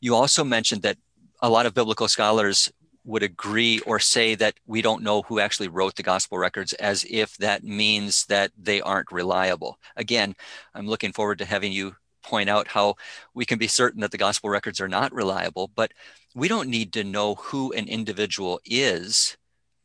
You 0.00 0.14
also 0.14 0.44
mentioned 0.44 0.82
that 0.82 0.98
a 1.40 1.48
lot 1.48 1.66
of 1.66 1.74
biblical 1.74 2.08
scholars 2.08 2.70
would 3.04 3.22
agree 3.22 3.80
or 3.80 3.98
say 3.98 4.34
that 4.34 4.54
we 4.66 4.82
don't 4.82 5.02
know 5.02 5.22
who 5.22 5.40
actually 5.40 5.68
wrote 5.68 5.96
the 5.96 6.02
gospel 6.02 6.38
records 6.38 6.72
as 6.74 7.04
if 7.08 7.36
that 7.38 7.64
means 7.64 8.26
that 8.26 8.52
they 8.58 8.80
aren't 8.80 9.10
reliable. 9.10 9.78
Again, 9.96 10.34
I'm 10.74 10.86
looking 10.86 11.12
forward 11.12 11.38
to 11.38 11.44
having 11.44 11.72
you 11.72 11.96
point 12.22 12.50
out 12.50 12.68
how 12.68 12.96
we 13.34 13.46
can 13.46 13.58
be 13.58 13.66
certain 13.66 14.00
that 14.00 14.10
the 14.10 14.18
gospel 14.18 14.50
records 14.50 14.80
are 14.80 14.88
not 14.88 15.12
reliable, 15.12 15.70
but 15.74 15.92
we 16.34 16.48
don't 16.48 16.68
need 16.68 16.92
to 16.92 17.04
know 17.04 17.36
who 17.36 17.72
an 17.72 17.88
individual 17.88 18.60
is 18.64 19.36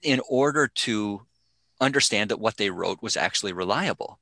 in 0.01 0.21
order 0.29 0.67
to 0.67 1.25
understand 1.79 2.29
that 2.29 2.39
what 2.39 2.57
they 2.57 2.69
wrote 2.69 3.01
was 3.01 3.17
actually 3.17 3.53
reliable. 3.53 4.19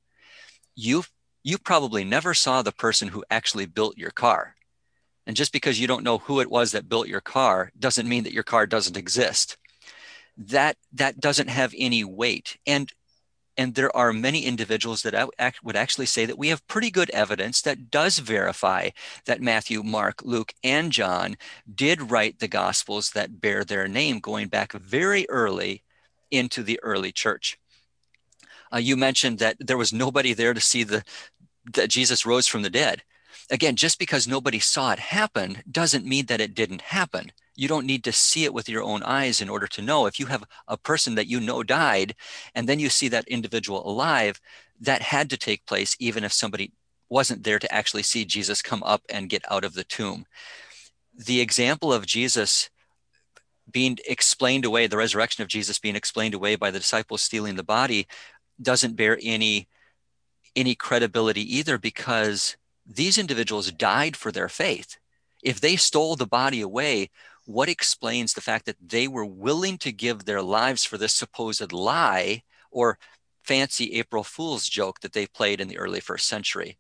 You 0.76 1.04
you 1.44 1.58
probably 1.58 2.06
never 2.06 2.34
saw 2.34 2.62
the 2.62 2.72
person 2.72 3.10
who 3.10 3.26
actually 3.30 3.66
built 3.66 3.98
your 3.98 4.12
car. 4.12 4.56
And 5.26 5.36
just 5.36 5.54
because 5.54 5.80
you 5.80 5.88
don't 5.88 6.04
know 6.04 6.18
who 6.18 6.40
it 6.42 6.50
was 6.50 6.72
that 6.72 6.90
built 6.90 7.08
your 7.08 7.22
car 7.22 7.72
doesn't 7.80 8.10
mean 8.10 8.24
that 8.24 8.34
your 8.34 8.44
car 8.44 8.66
doesn't 8.66 8.98
exist. 8.98 9.58
That 10.38 10.78
that 10.94 11.20
doesn't 11.20 11.50
have 11.50 11.74
any 11.78 12.04
weight. 12.04 12.58
And 12.66 12.92
and 13.56 13.76
there 13.76 13.96
are 13.96 14.12
many 14.12 14.46
individuals 14.46 15.04
that 15.04 15.30
would 15.64 15.76
actually 15.76 16.08
say 16.08 16.26
that 16.26 16.40
we 16.40 16.48
have 16.48 16.68
pretty 16.68 16.90
good 16.90 17.10
evidence 17.12 17.62
that 17.62 17.92
does 17.92 18.18
verify 18.18 18.90
that 19.26 19.42
Matthew, 19.42 19.84
Mark, 19.84 20.24
Luke, 20.24 20.54
and 20.64 20.92
John 20.92 21.38
did 21.74 22.10
write 22.10 22.40
the 22.40 22.48
gospels 22.48 23.12
that 23.12 23.40
bear 23.40 23.64
their 23.64 23.88
name 23.88 24.20
going 24.20 24.48
back 24.48 24.74
very 24.74 25.30
early 25.30 25.84
into 26.32 26.64
the 26.64 26.80
early 26.82 27.12
church. 27.12 27.60
Uh, 28.74 28.78
you 28.78 28.98
mentioned 28.98 29.38
that 29.38 29.56
there 29.60 29.78
was 29.78 29.94
nobody 29.94 30.34
there 30.34 30.54
to 30.54 30.62
see 30.62 30.84
the 30.84 31.04
that 31.74 31.90
Jesus 31.90 32.26
rose 32.26 32.48
from 32.48 32.64
the 32.64 32.70
dead 32.70 33.04
again, 33.50 33.76
just 33.76 34.00
because 34.00 34.28
nobody 34.28 34.60
saw 34.60 34.92
it 34.92 35.00
happen 35.00 35.64
doesn't 35.70 36.06
mean 36.06 36.26
that 36.28 36.42
it 36.42 36.54
didn't 36.54 36.82
happen. 36.82 37.32
You 37.56 37.68
don't 37.68 37.86
need 37.86 38.04
to 38.06 38.12
see 38.12 38.46
it 38.46 38.54
with 38.54 38.68
your 38.68 38.84
own 38.84 39.04
eyes 39.04 39.42
in 39.42 39.50
order 39.50 39.68
to 39.68 39.82
know. 39.82 40.06
If 40.06 40.20
you 40.20 40.26
have 40.28 40.44
a 40.68 40.78
person 40.78 41.16
that 41.16 41.28
you 41.28 41.40
know 41.40 41.62
died 41.64 42.16
and 42.56 42.68
then 42.68 42.80
you 42.80 42.90
see 42.90 43.08
that 43.10 43.28
individual 43.28 43.88
alive, 43.88 44.42
that 44.82 45.02
had 45.02 45.30
to 45.30 45.38
take 45.38 45.66
place 45.66 45.96
even 46.00 46.24
if 46.24 46.34
somebody 46.34 46.72
wasn't 47.10 47.44
there 47.44 47.60
to 47.60 47.74
actually 47.74 48.04
see 48.04 48.26
Jesus 48.26 48.62
come 48.62 48.82
up 48.84 49.04
and 49.10 49.30
get 49.30 49.44
out 49.52 49.64
of 49.64 49.74
the 49.76 49.84
tomb. 49.84 50.26
The 51.16 51.42
example 51.42 51.94
of 51.94 52.08
Jesus 52.08 52.70
being 53.70 53.98
explained 54.08 54.66
away, 54.66 54.88
the 54.88 54.98
resurrection 54.98 55.42
of 55.42 55.48
Jesus 55.48 55.80
being 55.80 55.96
explained 55.96 56.34
away 56.34 56.56
by 56.56 56.72
the 56.72 56.80
disciples 56.80 57.22
stealing 57.22 57.56
the 57.56 57.64
body, 57.64 58.08
doesn't 58.62 58.96
bear 58.96 59.18
any 59.22 59.68
any 60.56 60.76
credibility 60.76 61.58
either 61.58 61.78
because 61.78 62.58
these 62.86 63.18
individuals 63.18 63.72
died 63.72 64.16
for 64.16 64.32
their 64.32 64.50
faith. 64.50 64.98
If 65.42 65.60
they 65.60 65.76
stole 65.76 66.16
the 66.16 66.28
body 66.28 66.62
away, 66.62 67.10
what 67.46 67.70
explains 67.70 68.34
the 68.34 68.42
fact 68.42 68.66
that 68.66 68.78
they 68.82 69.08
were 69.08 69.26
willing 69.26 69.78
to 69.80 69.92
give 69.92 70.26
their 70.26 70.42
lives 70.42 70.86
for 70.86 70.98
this 70.98 71.14
supposed 71.14 71.72
lie 71.72 72.44
or 72.72 72.98
fancy 73.44 73.94
April 73.94 74.24
Fool's 74.24 74.70
joke 74.70 75.02
that 75.02 75.14
they 75.14 75.28
played 75.28 75.60
in 75.60 75.68
the 75.68 75.78
early 75.78 76.00
first 76.00 76.28
century? 76.28 76.78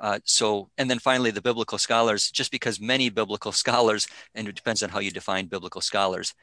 Uh, 0.00 0.18
so, 0.24 0.68
and 0.78 0.90
then 0.90 0.98
finally, 0.98 1.30
the 1.30 1.40
biblical 1.40 1.78
scholars, 1.78 2.30
just 2.30 2.50
because 2.50 2.80
many 2.80 3.08
biblical 3.08 3.52
scholars, 3.62 4.08
and 4.34 4.48
it 4.48 4.54
depends 4.56 4.82
on 4.82 4.90
how 4.90 4.98
you 4.98 5.10
define 5.10 5.46
biblical 5.46 5.80
scholars, 5.80 6.34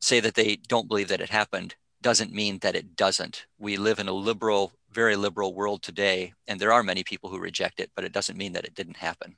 say 0.00 0.20
that 0.20 0.34
they 0.34 0.56
don't 0.68 0.88
believe 0.88 1.08
that 1.08 1.22
it 1.22 1.30
happened, 1.30 1.74
doesn't 2.02 2.32
mean 2.32 2.58
that 2.58 2.76
it 2.76 2.94
doesn't. 2.94 3.46
We 3.58 3.78
live 3.78 3.98
in 3.98 4.08
a 4.08 4.12
liberal 4.12 4.72
very 4.96 5.14
liberal 5.14 5.52
world 5.52 5.82
today, 5.82 6.32
and 6.48 6.58
there 6.58 6.72
are 6.72 6.82
many 6.82 7.04
people 7.04 7.28
who 7.28 7.38
reject 7.38 7.80
it, 7.80 7.90
but 7.94 8.04
it 8.04 8.12
doesn't 8.12 8.38
mean 8.38 8.54
that 8.54 8.64
it 8.64 8.74
didn't 8.74 8.96
happen. 8.96 9.36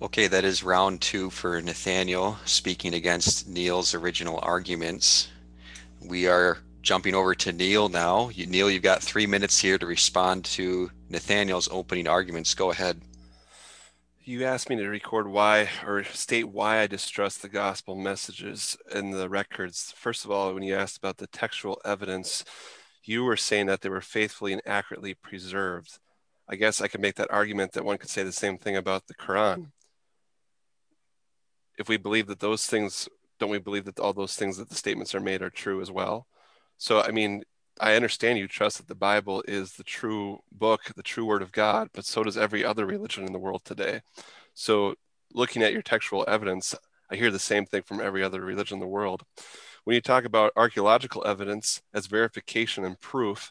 Okay, 0.00 0.26
that 0.28 0.46
is 0.46 0.64
round 0.64 1.02
two 1.02 1.28
for 1.28 1.60
Nathaniel 1.60 2.38
speaking 2.46 2.94
against 2.94 3.46
Neil's 3.46 3.94
original 3.94 4.40
arguments. 4.42 5.28
We 6.00 6.26
are 6.26 6.56
jumping 6.80 7.14
over 7.14 7.34
to 7.34 7.52
Neil 7.52 7.90
now. 7.90 8.30
You, 8.30 8.46
Neil, 8.46 8.70
you've 8.70 8.82
got 8.82 9.02
three 9.02 9.26
minutes 9.26 9.58
here 9.58 9.76
to 9.76 9.84
respond 9.84 10.46
to 10.56 10.90
Nathaniel's 11.10 11.68
opening 11.70 12.08
arguments. 12.08 12.54
Go 12.54 12.70
ahead. 12.70 13.02
You 14.22 14.44
asked 14.44 14.68
me 14.68 14.76
to 14.76 14.86
record 14.86 15.28
why 15.28 15.70
or 15.86 16.04
state 16.04 16.50
why 16.50 16.80
I 16.80 16.86
distrust 16.86 17.40
the 17.40 17.48
gospel 17.48 17.94
messages 17.94 18.76
and 18.94 19.14
the 19.14 19.30
records. 19.30 19.94
First 19.96 20.26
of 20.26 20.30
all, 20.30 20.52
when 20.52 20.62
you 20.62 20.74
asked 20.74 20.98
about 20.98 21.16
the 21.16 21.26
textual 21.26 21.80
evidence, 21.86 22.44
you 23.02 23.24
were 23.24 23.38
saying 23.38 23.66
that 23.66 23.80
they 23.80 23.88
were 23.88 24.02
faithfully 24.02 24.52
and 24.52 24.60
accurately 24.66 25.14
preserved. 25.14 25.98
I 26.46 26.56
guess 26.56 26.82
I 26.82 26.88
could 26.88 27.00
make 27.00 27.14
that 27.14 27.30
argument 27.30 27.72
that 27.72 27.84
one 27.84 27.96
could 27.96 28.10
say 28.10 28.22
the 28.22 28.30
same 28.30 28.58
thing 28.58 28.76
about 28.76 29.06
the 29.06 29.14
Quran. 29.14 29.56
Hmm. 29.56 29.64
If 31.78 31.88
we 31.88 31.96
believe 31.96 32.26
that 32.26 32.40
those 32.40 32.66
things, 32.66 33.08
don't 33.38 33.50
we 33.50 33.58
believe 33.58 33.86
that 33.86 33.98
all 33.98 34.12
those 34.12 34.36
things 34.36 34.58
that 34.58 34.68
the 34.68 34.74
statements 34.74 35.14
are 35.14 35.20
made 35.20 35.40
are 35.40 35.50
true 35.50 35.80
as 35.80 35.90
well? 35.90 36.26
So, 36.76 37.00
I 37.00 37.10
mean, 37.10 37.42
I 37.80 37.94
understand 37.96 38.38
you 38.38 38.46
trust 38.46 38.76
that 38.76 38.88
the 38.88 38.94
Bible 38.94 39.42
is 39.48 39.72
the 39.72 39.82
true 39.82 40.40
book, 40.52 40.92
the 40.94 41.02
true 41.02 41.24
word 41.24 41.40
of 41.40 41.50
God, 41.50 41.88
but 41.94 42.04
so 42.04 42.22
does 42.22 42.36
every 42.36 42.62
other 42.62 42.84
religion 42.84 43.24
in 43.24 43.32
the 43.32 43.38
world 43.38 43.62
today. 43.64 44.02
So, 44.52 44.96
looking 45.32 45.62
at 45.62 45.72
your 45.72 45.80
textual 45.80 46.26
evidence, 46.28 46.74
I 47.10 47.16
hear 47.16 47.30
the 47.30 47.38
same 47.38 47.64
thing 47.64 47.82
from 47.82 48.00
every 48.00 48.22
other 48.22 48.42
religion 48.42 48.76
in 48.76 48.80
the 48.80 48.86
world. 48.86 49.22
When 49.84 49.94
you 49.94 50.02
talk 50.02 50.26
about 50.26 50.52
archaeological 50.56 51.26
evidence 51.26 51.80
as 51.94 52.06
verification 52.06 52.84
and 52.84 53.00
proof, 53.00 53.50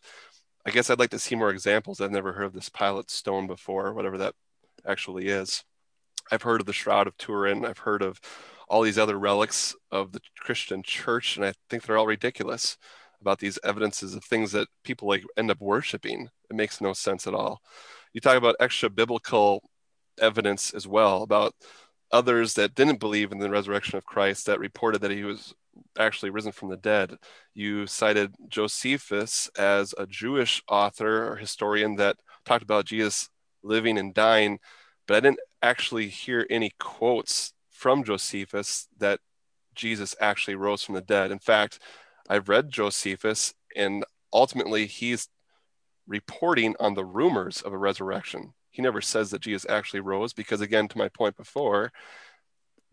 I 0.64 0.70
guess 0.70 0.92
I'd 0.92 1.00
like 1.00 1.10
to 1.10 1.20
see 1.20 1.36
more 1.36 1.50
examples. 1.50 2.00
I've 2.00 2.12
never 2.12 2.34
heard 2.34 2.46
of 2.46 2.54
this 2.54 2.70
Pilate 2.70 3.10
stone 3.10 3.48
before, 3.48 3.94
whatever 3.94 4.20
that 4.20 4.36
actually 4.86 5.30
is. 5.30 5.64
I've 6.32 6.44
heard 6.44 6.62
of 6.62 6.68
the 6.68 6.74
Shroud 6.74 7.08
of 7.08 7.18
Turin. 7.18 7.66
I've 7.66 7.80
heard 7.80 8.04
of 8.04 8.22
all 8.68 8.84
these 8.84 9.00
other 9.00 9.18
relics 9.18 9.76
of 9.90 10.12
the 10.12 10.22
Christian 10.38 10.84
church, 10.84 11.36
and 11.36 11.44
I 11.44 11.54
think 11.68 11.82
they're 11.84 11.98
all 11.98 12.06
ridiculous 12.06 12.78
about 13.22 13.40
these 13.40 13.60
evidences 13.64 14.16
of 14.16 14.24
things 14.24 14.52
that 14.52 14.68
people 14.84 15.08
like 15.08 15.24
end 15.38 15.52
up 15.52 15.60
worshiping. 15.60 16.30
It 16.50 16.56
makes 16.56 16.82
no 16.82 16.94
sense 16.94 17.28
at 17.28 17.34
all. 17.34 17.62
You 18.14 18.22
talk 18.22 18.38
about 18.38 18.56
extra 18.60 18.90
biblical 18.90 19.64
evidence 20.20 20.74
as 20.74 20.88
well 20.88 21.24
about 21.24 21.54
others 22.12 22.56
that 22.56 22.76
didn't 22.76 23.00
believe 23.00 23.32
in 23.32 23.40
the 23.40 23.50
resurrection 23.50 23.98
of 23.98 24.06
Christ 24.06 24.46
that 24.46 24.60
reported 24.60 25.02
that 25.02 25.12
he 25.12 25.24
was 25.24 25.54
actually 25.98 26.32
risen 26.32 26.52
from 26.52 26.70
the 26.70 26.78
dead. 26.78 27.18
You 27.54 27.88
cited 27.88 28.34
Josephus 28.48 29.50
as 29.58 29.94
a 29.98 30.08
Jewish 30.08 30.64
author 30.68 31.32
or 31.32 31.36
historian 31.36 31.96
that 31.98 32.18
talked 32.46 32.64
about 32.64 32.86
Jesus 32.86 33.30
living 33.64 33.98
and 33.98 34.14
dying, 34.14 34.60
but 35.08 35.18
I 35.18 35.20
didn't 35.20 35.40
actually 35.62 36.08
hear 36.08 36.48
any 36.50 36.72
quotes 36.80 37.54
from 37.70 38.04
Josephus 38.04 38.88
that 38.98 39.20
Jesus 39.76 40.16
actually 40.20 40.56
rose 40.56 40.84
from 40.84 40.96
the 40.96 41.02
dead. 41.02 41.32
In 41.32 41.40
fact, 41.40 41.80
I've 42.30 42.50
read 42.50 42.70
Josephus, 42.70 43.54
and 43.76 44.06
ultimately 44.32 44.86
he's 44.86 45.28
reporting 46.08 46.76
on 46.80 46.94
the 46.94 47.06
rumors 47.06 47.62
of 47.62 47.74
a 47.74 47.78
resurrection. 47.78 48.54
he 48.72 48.82
never 48.82 49.02
says 49.02 49.32
that 49.32 49.42
Jesus 49.42 49.66
actually 49.70 50.00
rose 50.00 50.32
because, 50.32 50.62
again, 50.62 50.88
to 50.88 50.98
my 50.98 51.10
point 51.10 51.36
before, 51.36 51.92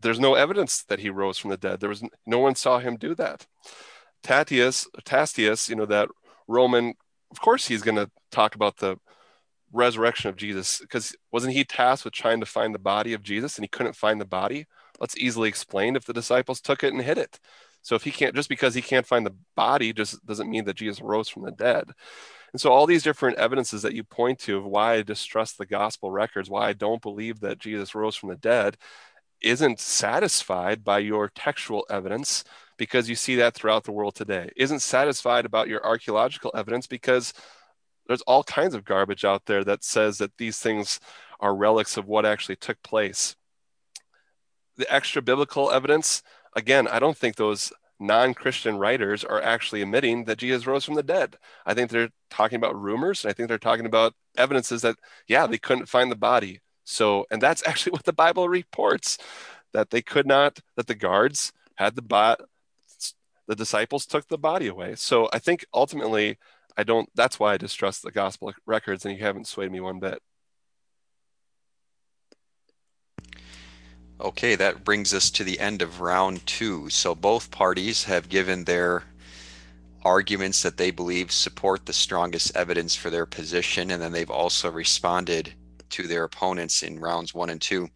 there's 0.01 0.19
no 0.19 0.33
evidence 0.33 0.83
that 0.83 0.99
he 0.99 1.09
rose 1.09 1.37
from 1.37 1.51
the 1.51 1.57
dead. 1.57 1.79
There 1.79 1.89
was 1.89 2.03
no 2.25 2.39
one 2.39 2.55
saw 2.55 2.79
him 2.79 2.97
do 2.97 3.15
that. 3.15 3.45
Tatius, 4.23 4.87
Tastius, 5.05 5.69
you 5.69 5.75
know, 5.75 5.85
that 5.85 6.09
Roman, 6.47 6.93
of 7.31 7.39
course, 7.41 7.67
he's 7.67 7.81
going 7.81 7.95
to 7.95 8.09
talk 8.31 8.55
about 8.55 8.77
the 8.77 8.97
resurrection 9.71 10.29
of 10.29 10.35
Jesus 10.35 10.79
because 10.79 11.15
wasn't 11.31 11.53
he 11.53 11.63
tasked 11.63 12.05
with 12.05 12.13
trying 12.13 12.39
to 12.39 12.45
find 12.45 12.73
the 12.73 12.79
body 12.79 13.13
of 13.13 13.23
Jesus 13.23 13.57
and 13.57 13.63
he 13.63 13.69
couldn't 13.69 13.95
find 13.95 14.19
the 14.19 14.25
body? 14.25 14.65
Let's 14.99 15.17
easily 15.17 15.49
explain 15.49 15.95
if 15.95 16.05
the 16.05 16.13
disciples 16.13 16.61
took 16.61 16.83
it 16.83 16.93
and 16.93 17.01
hid 17.01 17.17
it. 17.17 17.39
So 17.87 17.95
if 17.95 18.03
he 18.03 18.11
can't, 18.11 18.35
just 18.35 18.49
because 18.49 18.73
he 18.73 18.81
can't 18.81 19.07
find 19.07 19.25
the 19.25 19.33
body, 19.55 19.93
just 19.93 20.25
doesn't 20.25 20.49
mean 20.49 20.65
that 20.65 20.75
Jesus 20.75 20.99
rose 20.99 21.29
from 21.29 21.45
the 21.45 21.51
dead. 21.51 21.85
And 22.51 22.59
so 22.59 22.69
all 22.69 22.85
these 22.85 23.01
different 23.01 23.37
evidences 23.37 23.81
that 23.81 23.93
you 23.93 24.03
point 24.03 24.39
to 24.39 24.57
of 24.57 24.65
why 24.65 24.95
I 24.95 25.03
distrust 25.03 25.57
the 25.57 25.65
gospel 25.65 26.11
records, 26.11 26.49
why 26.49 26.67
I 26.67 26.73
don't 26.73 27.01
believe 27.01 27.39
that 27.39 27.59
Jesus 27.59 27.95
rose 27.95 28.17
from 28.17 28.27
the 28.27 28.35
dead, 28.35 28.75
isn't 29.41 29.79
satisfied 29.79 30.83
by 30.83 30.99
your 30.99 31.29
textual 31.29 31.85
evidence 31.89 32.43
because 32.75 33.07
you 33.07 33.15
see 33.15 33.37
that 33.37 33.53
throughout 33.53 33.85
the 33.85 33.93
world 33.93 34.15
today. 34.15 34.51
Isn't 34.57 34.81
satisfied 34.81 35.45
about 35.45 35.69
your 35.69 35.85
archaeological 35.85 36.51
evidence 36.53 36.87
because 36.87 37.33
there's 38.05 38.21
all 38.23 38.43
kinds 38.43 38.75
of 38.75 38.83
garbage 38.83 39.23
out 39.23 39.45
there 39.45 39.63
that 39.63 39.85
says 39.85 40.17
that 40.17 40.37
these 40.37 40.59
things 40.59 40.99
are 41.39 41.55
relics 41.55 41.95
of 41.95 42.05
what 42.05 42.25
actually 42.25 42.57
took 42.57 42.83
place. 42.83 43.37
The 44.75 44.93
extra 44.93 45.21
biblical 45.21 45.71
evidence, 45.71 46.21
again, 46.57 46.87
I 46.87 46.99
don't 46.99 47.15
think 47.15 47.35
those 47.35 47.71
non 47.99 48.33
Christian 48.33 48.77
writers 48.77 49.23
are 49.23 49.41
actually 49.41 49.81
admitting 49.81 50.25
that 50.25 50.39
Jesus 50.39 50.67
rose 50.67 50.83
from 50.83 50.95
the 50.95 51.03
dead. 51.03 51.37
I 51.65 51.73
think 51.73 51.89
they're 51.89 52.09
talking 52.29 52.57
about 52.57 52.79
rumors. 52.79 53.23
And 53.23 53.29
I 53.29 53.33
think 53.33 53.47
they're 53.47 53.57
talking 53.57 53.85
about 53.85 54.13
evidences 54.37 54.81
that, 54.81 54.97
yeah, 55.27 55.47
they 55.47 55.57
couldn't 55.57 55.85
find 55.85 56.11
the 56.11 56.15
body. 56.15 56.59
So, 56.83 57.25
and 57.31 57.41
that's 57.41 57.63
actually 57.67 57.91
what 57.91 58.03
the 58.03 58.13
Bible 58.13 58.49
reports 58.49 59.17
that 59.73 59.91
they 59.91 60.01
could 60.01 60.27
not, 60.27 60.59
that 60.75 60.87
the 60.87 60.95
guards 60.95 61.53
had 61.75 61.95
the 61.95 62.01
body, 62.01 62.43
the 63.47 63.55
disciples 63.55 64.05
took 64.05 64.27
the 64.27 64.37
body 64.37 64.67
away. 64.67 64.95
So 64.95 65.29
I 65.31 65.39
think 65.39 65.65
ultimately, 65.73 66.37
I 66.75 66.83
don't, 66.83 67.09
that's 67.15 67.39
why 67.39 67.53
I 67.53 67.57
distrust 67.57 68.03
the 68.03 68.11
gospel 68.11 68.53
records, 68.65 69.05
and 69.05 69.15
you 69.15 69.23
haven't 69.23 69.47
swayed 69.47 69.71
me 69.71 69.79
one 69.79 69.99
bit. 69.99 70.21
Okay, 74.19 74.55
that 74.55 74.83
brings 74.83 75.13
us 75.13 75.29
to 75.31 75.43
the 75.43 75.59
end 75.59 75.83
of 75.83 76.01
round 76.01 76.45
two. 76.47 76.89
So 76.89 77.13
both 77.13 77.51
parties 77.51 78.05
have 78.05 78.29
given 78.29 78.63
their 78.63 79.03
arguments 80.03 80.63
that 80.63 80.77
they 80.77 80.89
believe 80.89 81.31
support 81.31 81.85
the 81.85 81.93
strongest 81.93 82.55
evidence 82.55 82.95
for 82.95 83.11
their 83.11 83.27
position, 83.27 83.91
and 83.91 84.01
then 84.01 84.11
they've 84.11 84.31
also 84.31 84.71
responded 84.71 85.53
to 85.89 86.07
their 86.07 86.23
opponents 86.23 86.81
in 86.81 86.99
rounds 86.99 87.35
one 87.35 87.51
and 87.51 87.61
two. 87.61 87.89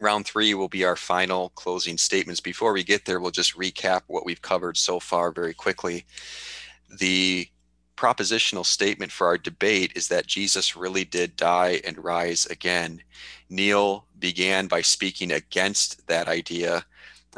Round 0.00 0.26
three 0.26 0.54
will 0.54 0.68
be 0.68 0.84
our 0.84 0.96
final 0.96 1.50
closing 1.50 1.98
statements. 1.98 2.40
Before 2.40 2.72
we 2.72 2.82
get 2.82 3.04
there, 3.04 3.20
we'll 3.20 3.30
just 3.30 3.56
recap 3.56 4.02
what 4.06 4.24
we've 4.24 4.42
covered 4.42 4.76
so 4.78 4.98
far 4.98 5.30
very 5.30 5.54
quickly. 5.54 6.06
The 6.98 7.48
propositional 7.96 8.66
statement 8.66 9.12
for 9.12 9.26
our 9.26 9.38
debate 9.38 9.92
is 9.94 10.08
that 10.08 10.26
Jesus 10.26 10.76
really 10.76 11.04
did 11.04 11.36
die 11.36 11.80
and 11.84 12.02
rise 12.02 12.46
again. 12.46 13.02
Neil 13.48 14.06
began 14.18 14.66
by 14.66 14.80
speaking 14.80 15.32
against 15.32 16.06
that 16.06 16.28
idea 16.28 16.84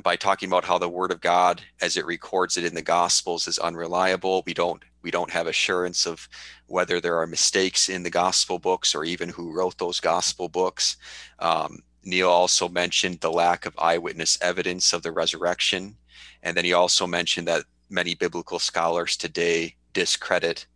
by 0.02 0.16
talking 0.16 0.48
about 0.48 0.64
how 0.64 0.78
the 0.78 0.88
word 0.88 1.10
of 1.10 1.20
God 1.20 1.62
as 1.80 1.96
it 1.96 2.06
records 2.06 2.56
it 2.56 2.64
in 2.64 2.74
the 2.74 2.82
gospels 2.82 3.48
is 3.48 3.58
unreliable. 3.58 4.42
We 4.46 4.54
don't 4.54 4.82
we 5.02 5.10
don't 5.10 5.30
have 5.30 5.46
assurance 5.46 6.04
of 6.04 6.28
whether 6.66 7.00
there 7.00 7.16
are 7.18 7.26
mistakes 7.26 7.88
in 7.88 8.02
the 8.02 8.10
gospel 8.10 8.58
books 8.58 8.94
or 8.94 9.04
even 9.04 9.28
who 9.28 9.52
wrote 9.52 9.78
those 9.78 10.00
gospel 10.00 10.48
books. 10.48 10.96
Um, 11.38 11.78
Neil 12.02 12.28
also 12.28 12.68
mentioned 12.68 13.20
the 13.20 13.30
lack 13.30 13.66
of 13.66 13.78
eyewitness 13.78 14.36
evidence 14.42 14.92
of 14.92 15.02
the 15.02 15.12
resurrection. 15.12 15.96
And 16.42 16.56
then 16.56 16.64
he 16.64 16.72
also 16.72 17.06
mentioned 17.06 17.46
that 17.46 17.64
many 17.88 18.16
biblical 18.16 18.58
scholars 18.58 19.16
today 19.16 19.76
discredit 19.96 20.66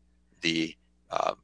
the 0.41 0.75
uh, 1.11 1.35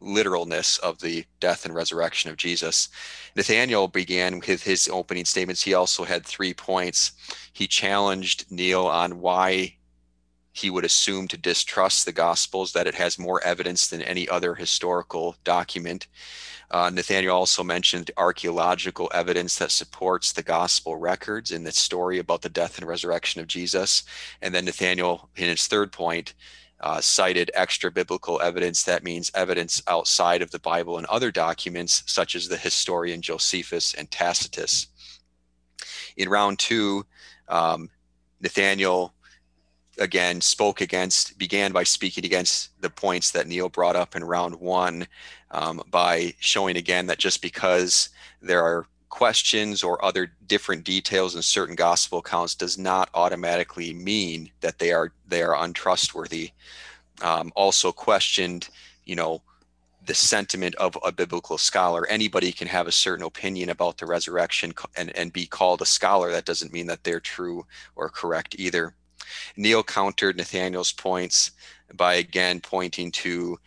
literalness 0.00 0.78
of 0.78 0.98
the 0.98 1.24
death 1.38 1.64
and 1.64 1.72
resurrection 1.76 2.28
of 2.28 2.36
Jesus. 2.36 2.88
Nathaniel 3.36 3.86
began 3.86 4.40
with 4.40 4.64
his 4.64 4.88
opening 4.88 5.24
statements. 5.24 5.62
He 5.62 5.74
also 5.74 6.02
had 6.02 6.26
three 6.26 6.52
points. 6.52 7.12
He 7.52 7.68
challenged 7.68 8.50
Neil 8.50 8.84
on 8.88 9.20
why 9.20 9.76
he 10.50 10.70
would 10.70 10.84
assume 10.84 11.28
to 11.28 11.36
distrust 11.36 12.04
the 12.04 12.12
Gospels, 12.12 12.72
that 12.72 12.88
it 12.88 12.96
has 12.96 13.16
more 13.16 13.40
evidence 13.44 13.86
than 13.86 14.02
any 14.02 14.28
other 14.28 14.56
historical 14.56 15.36
document. 15.44 16.08
Uh, 16.72 16.90
Nathaniel 16.90 17.36
also 17.36 17.62
mentioned 17.62 18.10
archaeological 18.16 19.08
evidence 19.14 19.56
that 19.58 19.70
supports 19.70 20.32
the 20.32 20.42
gospel 20.42 20.96
records 20.96 21.50
in 21.50 21.64
the 21.64 21.70
story 21.70 22.18
about 22.18 22.40
the 22.40 22.48
death 22.48 22.78
and 22.78 22.88
resurrection 22.88 23.40
of 23.42 23.46
Jesus. 23.46 24.04
And 24.40 24.54
then 24.54 24.64
Nathaniel, 24.64 25.28
in 25.36 25.48
his 25.48 25.66
third 25.66 25.92
point, 25.92 26.32
uh, 26.82 27.00
cited 27.00 27.50
extra 27.54 27.90
biblical 27.90 28.40
evidence. 28.40 28.82
That 28.82 29.04
means 29.04 29.30
evidence 29.34 29.82
outside 29.86 30.42
of 30.42 30.50
the 30.50 30.58
Bible 30.58 30.98
and 30.98 31.06
other 31.06 31.30
documents, 31.30 32.02
such 32.06 32.34
as 32.34 32.48
the 32.48 32.56
historian 32.56 33.22
Josephus 33.22 33.94
and 33.94 34.10
Tacitus. 34.10 34.88
In 36.16 36.28
round 36.28 36.58
two, 36.58 37.06
um, 37.48 37.88
Nathaniel 38.40 39.14
again 39.98 40.40
spoke 40.40 40.80
against 40.80 41.38
began 41.38 41.70
by 41.70 41.84
speaking 41.84 42.24
against 42.24 42.70
the 42.80 42.88
points 42.88 43.30
that 43.30 43.46
neil 43.46 43.68
brought 43.68 43.94
up 43.94 44.16
in 44.16 44.24
round 44.24 44.54
one 44.54 45.06
um, 45.50 45.82
by 45.90 46.32
showing 46.40 46.78
again 46.78 47.06
that 47.06 47.18
just 47.18 47.42
because 47.42 48.08
there 48.40 48.62
are 48.62 48.86
questions 49.12 49.82
or 49.82 50.02
other 50.02 50.32
different 50.46 50.84
details 50.84 51.36
in 51.36 51.42
certain 51.42 51.74
gospel 51.74 52.20
accounts 52.20 52.54
does 52.54 52.78
not 52.78 53.10
automatically 53.12 53.92
mean 53.92 54.50
that 54.62 54.78
they 54.78 54.90
are 54.90 55.12
they 55.28 55.42
are 55.42 55.62
untrustworthy. 55.64 56.50
Um, 57.20 57.52
also 57.54 57.92
questioned 57.92 58.70
you 59.04 59.14
know 59.14 59.42
the 60.06 60.14
sentiment 60.14 60.74
of 60.76 60.96
a 61.04 61.12
biblical 61.12 61.58
scholar. 61.58 62.06
Anybody 62.08 62.52
can 62.52 62.66
have 62.68 62.86
a 62.86 62.92
certain 63.06 63.26
opinion 63.26 63.68
about 63.68 63.98
the 63.98 64.06
resurrection 64.06 64.72
and, 64.96 65.14
and 65.14 65.30
be 65.30 65.46
called 65.46 65.82
a 65.82 65.86
scholar. 65.86 66.30
That 66.30 66.46
doesn't 66.46 66.72
mean 66.72 66.86
that 66.86 67.04
they're 67.04 67.20
true 67.20 67.66
or 67.94 68.08
correct 68.08 68.56
either. 68.58 68.94
Neil 69.58 69.82
countered 69.82 70.38
Nathaniel's 70.38 70.90
points 70.90 71.50
by 71.94 72.14
again 72.14 72.60
pointing 72.60 73.12
to, 73.12 73.58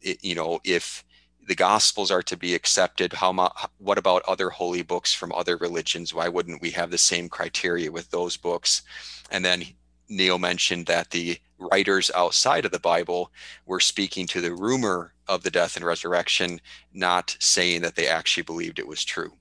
you 0.00 0.34
know, 0.36 0.60
if 0.64 1.04
the 1.46 1.54
Gospels 1.54 2.10
are 2.10 2.22
to 2.22 2.36
be 2.36 2.54
accepted, 2.54 3.12
how 3.12 3.52
what 3.78 3.98
about 3.98 4.22
other 4.28 4.50
holy 4.50 4.82
books 4.82 5.12
from 5.12 5.32
other 5.32 5.56
religions? 5.56 6.14
Why 6.14 6.28
wouldn't 6.28 6.62
we 6.62 6.70
have 6.70 6.90
the 6.90 6.98
same 6.98 7.28
criteria 7.28 7.90
with 7.90 8.10
those 8.10 8.36
books? 8.36 8.82
And 9.30 9.44
then 9.44 9.64
Neil 10.08 10.38
mentioned 10.38 10.86
that 10.86 11.10
the 11.10 11.38
writers 11.58 12.10
outside 12.14 12.64
of 12.64 12.72
the 12.72 12.78
Bible 12.78 13.32
were 13.66 13.80
speaking 13.80 14.26
to 14.28 14.40
the 14.40 14.54
rumor 14.54 15.14
of 15.28 15.42
the 15.42 15.50
death 15.50 15.76
and 15.76 15.84
resurrection, 15.84 16.60
not 16.92 17.36
saying 17.40 17.82
that 17.82 17.96
they 17.96 18.06
actually 18.06 18.42
believed 18.42 18.78
it 18.78 18.86
was 18.86 19.04
true. 19.04 19.32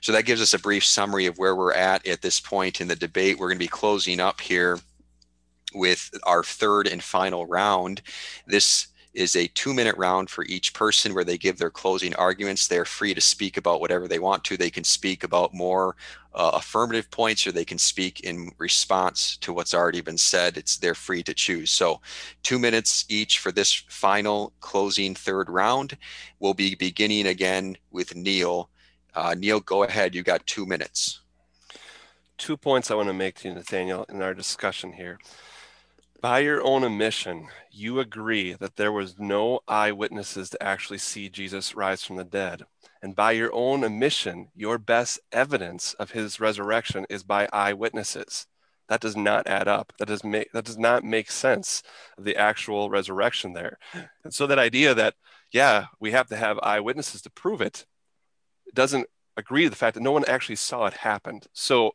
So 0.00 0.12
that 0.12 0.24
gives 0.24 0.40
us 0.40 0.54
a 0.54 0.58
brief 0.58 0.84
summary 0.84 1.26
of 1.26 1.38
where 1.38 1.54
we're 1.54 1.74
at 1.74 2.06
at 2.06 2.22
this 2.22 2.40
point 2.40 2.80
in 2.80 2.88
the 2.88 2.96
debate. 2.96 3.38
We're 3.38 3.48
going 3.48 3.58
to 3.58 3.64
be 3.64 3.68
closing 3.68 4.20
up 4.20 4.40
here 4.40 4.78
with 5.74 6.10
our 6.22 6.42
third 6.42 6.86
and 6.86 7.02
final 7.02 7.44
round. 7.46 8.00
This 8.46 8.88
is 9.16 9.34
a 9.34 9.48
two 9.48 9.72
minute 9.72 9.96
round 9.96 10.28
for 10.28 10.44
each 10.44 10.74
person 10.74 11.14
where 11.14 11.24
they 11.24 11.38
give 11.38 11.58
their 11.58 11.70
closing 11.70 12.14
arguments. 12.16 12.68
They're 12.68 12.84
free 12.84 13.14
to 13.14 13.20
speak 13.20 13.56
about 13.56 13.80
whatever 13.80 14.06
they 14.06 14.18
want 14.18 14.44
to. 14.44 14.56
They 14.56 14.70
can 14.70 14.84
speak 14.84 15.24
about 15.24 15.54
more 15.54 15.96
uh, 16.34 16.50
affirmative 16.54 17.10
points 17.10 17.46
or 17.46 17.52
they 17.52 17.64
can 17.64 17.78
speak 17.78 18.20
in 18.20 18.52
response 18.58 19.38
to 19.38 19.52
what's 19.54 19.72
already 19.72 20.02
been 20.02 20.18
said. 20.18 20.58
It's 20.58 20.76
they're 20.76 20.94
free 20.94 21.22
to 21.22 21.34
choose. 21.34 21.70
So, 21.70 22.00
two 22.42 22.58
minutes 22.58 23.06
each 23.08 23.38
for 23.38 23.50
this 23.50 23.72
final 23.88 24.52
closing 24.60 25.14
third 25.14 25.48
round. 25.48 25.96
We'll 26.38 26.54
be 26.54 26.74
beginning 26.74 27.26
again 27.26 27.76
with 27.90 28.14
Neil. 28.14 28.68
Uh, 29.14 29.34
Neil, 29.36 29.60
go 29.60 29.82
ahead. 29.82 30.14
You 30.14 30.22
got 30.22 30.46
two 30.46 30.66
minutes. 30.66 31.20
Two 32.36 32.58
points 32.58 32.90
I 32.90 32.94
want 32.94 33.08
to 33.08 33.14
make 33.14 33.36
to 33.36 33.48
you, 33.48 33.54
Nathaniel, 33.54 34.04
in 34.10 34.20
our 34.20 34.34
discussion 34.34 34.92
here. 34.92 35.18
By 36.26 36.40
your 36.40 36.60
own 36.66 36.82
admission, 36.82 37.50
you 37.70 38.00
agree 38.00 38.54
that 38.54 38.74
there 38.74 38.90
was 38.90 39.16
no 39.16 39.60
eyewitnesses 39.68 40.50
to 40.50 40.60
actually 40.60 40.98
see 40.98 41.28
Jesus 41.28 41.76
rise 41.76 42.02
from 42.02 42.16
the 42.16 42.24
dead. 42.24 42.64
And 43.00 43.14
by 43.14 43.30
your 43.30 43.54
own 43.54 43.84
admission, 43.84 44.48
your 44.52 44.76
best 44.76 45.20
evidence 45.30 45.94
of 46.00 46.10
his 46.10 46.40
resurrection 46.40 47.06
is 47.08 47.22
by 47.22 47.48
eyewitnesses. 47.52 48.48
That 48.88 49.00
does 49.00 49.16
not 49.16 49.46
add 49.46 49.68
up. 49.68 49.92
That 50.00 50.08
does 50.08 50.24
make 50.24 50.50
that 50.50 50.64
does 50.64 50.76
not 50.76 51.04
make 51.04 51.30
sense 51.30 51.84
of 52.18 52.24
the 52.24 52.34
actual 52.34 52.90
resurrection 52.90 53.52
there. 53.52 53.78
And 54.24 54.34
so 54.34 54.48
that 54.48 54.58
idea 54.58 54.94
that, 54.94 55.14
yeah, 55.52 55.86
we 56.00 56.10
have 56.10 56.26
to 56.30 56.36
have 56.36 56.58
eyewitnesses 56.60 57.22
to 57.22 57.30
prove 57.30 57.60
it, 57.60 57.86
doesn't 58.74 59.06
agree 59.36 59.62
to 59.62 59.70
the 59.70 59.76
fact 59.76 59.94
that 59.94 60.02
no 60.02 60.10
one 60.10 60.24
actually 60.26 60.56
saw 60.56 60.86
it 60.86 60.94
happen. 60.94 61.42
So 61.52 61.92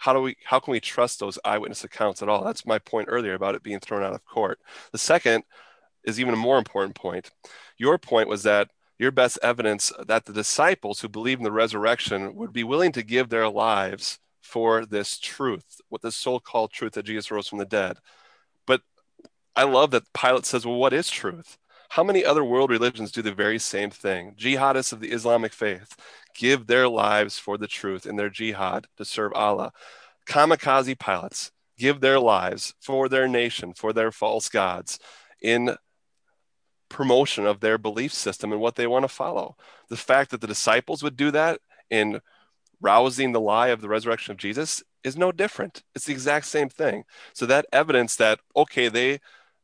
how 0.00 0.12
do 0.12 0.20
we 0.20 0.36
how 0.44 0.58
can 0.58 0.72
we 0.72 0.80
trust 0.80 1.20
those 1.20 1.38
eyewitness 1.44 1.84
accounts 1.84 2.22
at 2.22 2.28
all 2.28 2.44
that's 2.44 2.66
my 2.66 2.78
point 2.78 3.08
earlier 3.08 3.34
about 3.34 3.54
it 3.54 3.62
being 3.62 3.80
thrown 3.80 4.02
out 4.02 4.14
of 4.14 4.24
court 4.24 4.58
the 4.92 4.98
second 4.98 5.44
is 6.04 6.18
even 6.18 6.34
a 6.34 6.36
more 6.36 6.58
important 6.58 6.94
point 6.94 7.30
your 7.78 7.98
point 7.98 8.28
was 8.28 8.42
that 8.42 8.68
your 8.98 9.10
best 9.10 9.38
evidence 9.42 9.92
that 10.06 10.26
the 10.26 10.32
disciples 10.32 11.00
who 11.00 11.08
believe 11.08 11.38
in 11.38 11.44
the 11.44 11.50
resurrection 11.50 12.34
would 12.34 12.52
be 12.52 12.64
willing 12.64 12.92
to 12.92 13.02
give 13.02 13.30
their 13.30 13.48
lives 13.48 14.18
for 14.42 14.84
this 14.84 15.18
truth, 15.18 15.80
what 15.88 16.02
the 16.02 16.12
so-called 16.12 16.72
truth 16.72 16.92
that 16.92 17.06
Jesus 17.06 17.30
rose 17.30 17.48
from 17.48 17.58
the 17.58 17.64
dead. 17.64 17.98
But 18.66 18.82
I 19.56 19.62
love 19.62 19.92
that 19.92 20.12
Pilate 20.12 20.44
says, 20.44 20.66
well, 20.66 20.76
what 20.76 20.92
is 20.92 21.08
truth? 21.08 21.56
How 21.90 22.04
many 22.04 22.24
other 22.24 22.44
world 22.44 22.70
religions 22.70 23.10
do 23.10 23.20
the 23.20 23.34
very 23.34 23.58
same 23.58 23.90
thing? 23.90 24.36
Jihadists 24.38 24.92
of 24.92 25.00
the 25.00 25.10
Islamic 25.10 25.52
faith 25.52 25.96
give 26.36 26.68
their 26.68 26.88
lives 26.88 27.36
for 27.36 27.58
the 27.58 27.66
truth 27.66 28.06
in 28.06 28.14
their 28.14 28.30
jihad 28.30 28.86
to 28.96 29.04
serve 29.04 29.32
Allah. 29.32 29.72
Kamikaze 30.24 30.96
pilots 30.96 31.50
give 31.76 32.00
their 32.00 32.20
lives 32.20 32.74
for 32.80 33.08
their 33.08 33.26
nation, 33.26 33.74
for 33.74 33.92
their 33.92 34.12
false 34.12 34.48
gods 34.48 35.00
in 35.42 35.74
promotion 36.88 37.44
of 37.44 37.58
their 37.58 37.76
belief 37.76 38.14
system 38.14 38.52
and 38.52 38.60
what 38.60 38.76
they 38.76 38.86
want 38.86 39.02
to 39.02 39.08
follow. 39.08 39.56
The 39.88 39.96
fact 39.96 40.30
that 40.30 40.40
the 40.40 40.46
disciples 40.46 41.02
would 41.02 41.16
do 41.16 41.32
that 41.32 41.58
in 41.90 42.20
rousing 42.80 43.32
the 43.32 43.40
lie 43.40 43.68
of 43.68 43.80
the 43.80 43.88
resurrection 43.88 44.30
of 44.30 44.38
Jesus 44.38 44.80
is 45.02 45.16
no 45.16 45.32
different. 45.32 45.82
It's 45.96 46.04
the 46.04 46.12
exact 46.12 46.46
same 46.46 46.68
thing. 46.68 47.02
So 47.32 47.46
that 47.46 47.66
evidence 47.72 48.14
that 48.16 48.38
okay, 48.54 48.88
they 48.88 49.18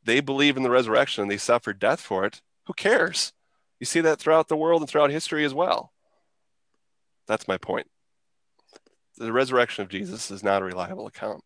they 0.07 0.21
believe 0.21 0.57
in 0.57 0.63
the 0.63 0.71
resurrection 0.71 1.23
and 1.23 1.31
they 1.31 1.37
suffered 1.37 1.79
death 1.79 2.01
for 2.01 2.25
it, 2.25 2.41
who 2.67 2.73
cares? 2.73 3.33
You 3.79 3.87
see 3.87 4.01
that 4.01 4.19
throughout 4.19 4.49
the 4.49 4.57
world 4.57 4.81
and 4.81 4.89
throughout 4.89 5.11
history 5.11 5.45
as 5.45 5.53
well. 5.53 5.93
That's 7.27 7.49
my 7.49 7.59
point. 7.59 7.89
The 9.19 9.33
resurrection 9.33 9.83
of 9.83 9.91
Jesus 9.91 10.31
is 10.31 10.43
not 10.43 10.63
a 10.63 10.65
reliable 10.65 11.07
account. 11.07 11.43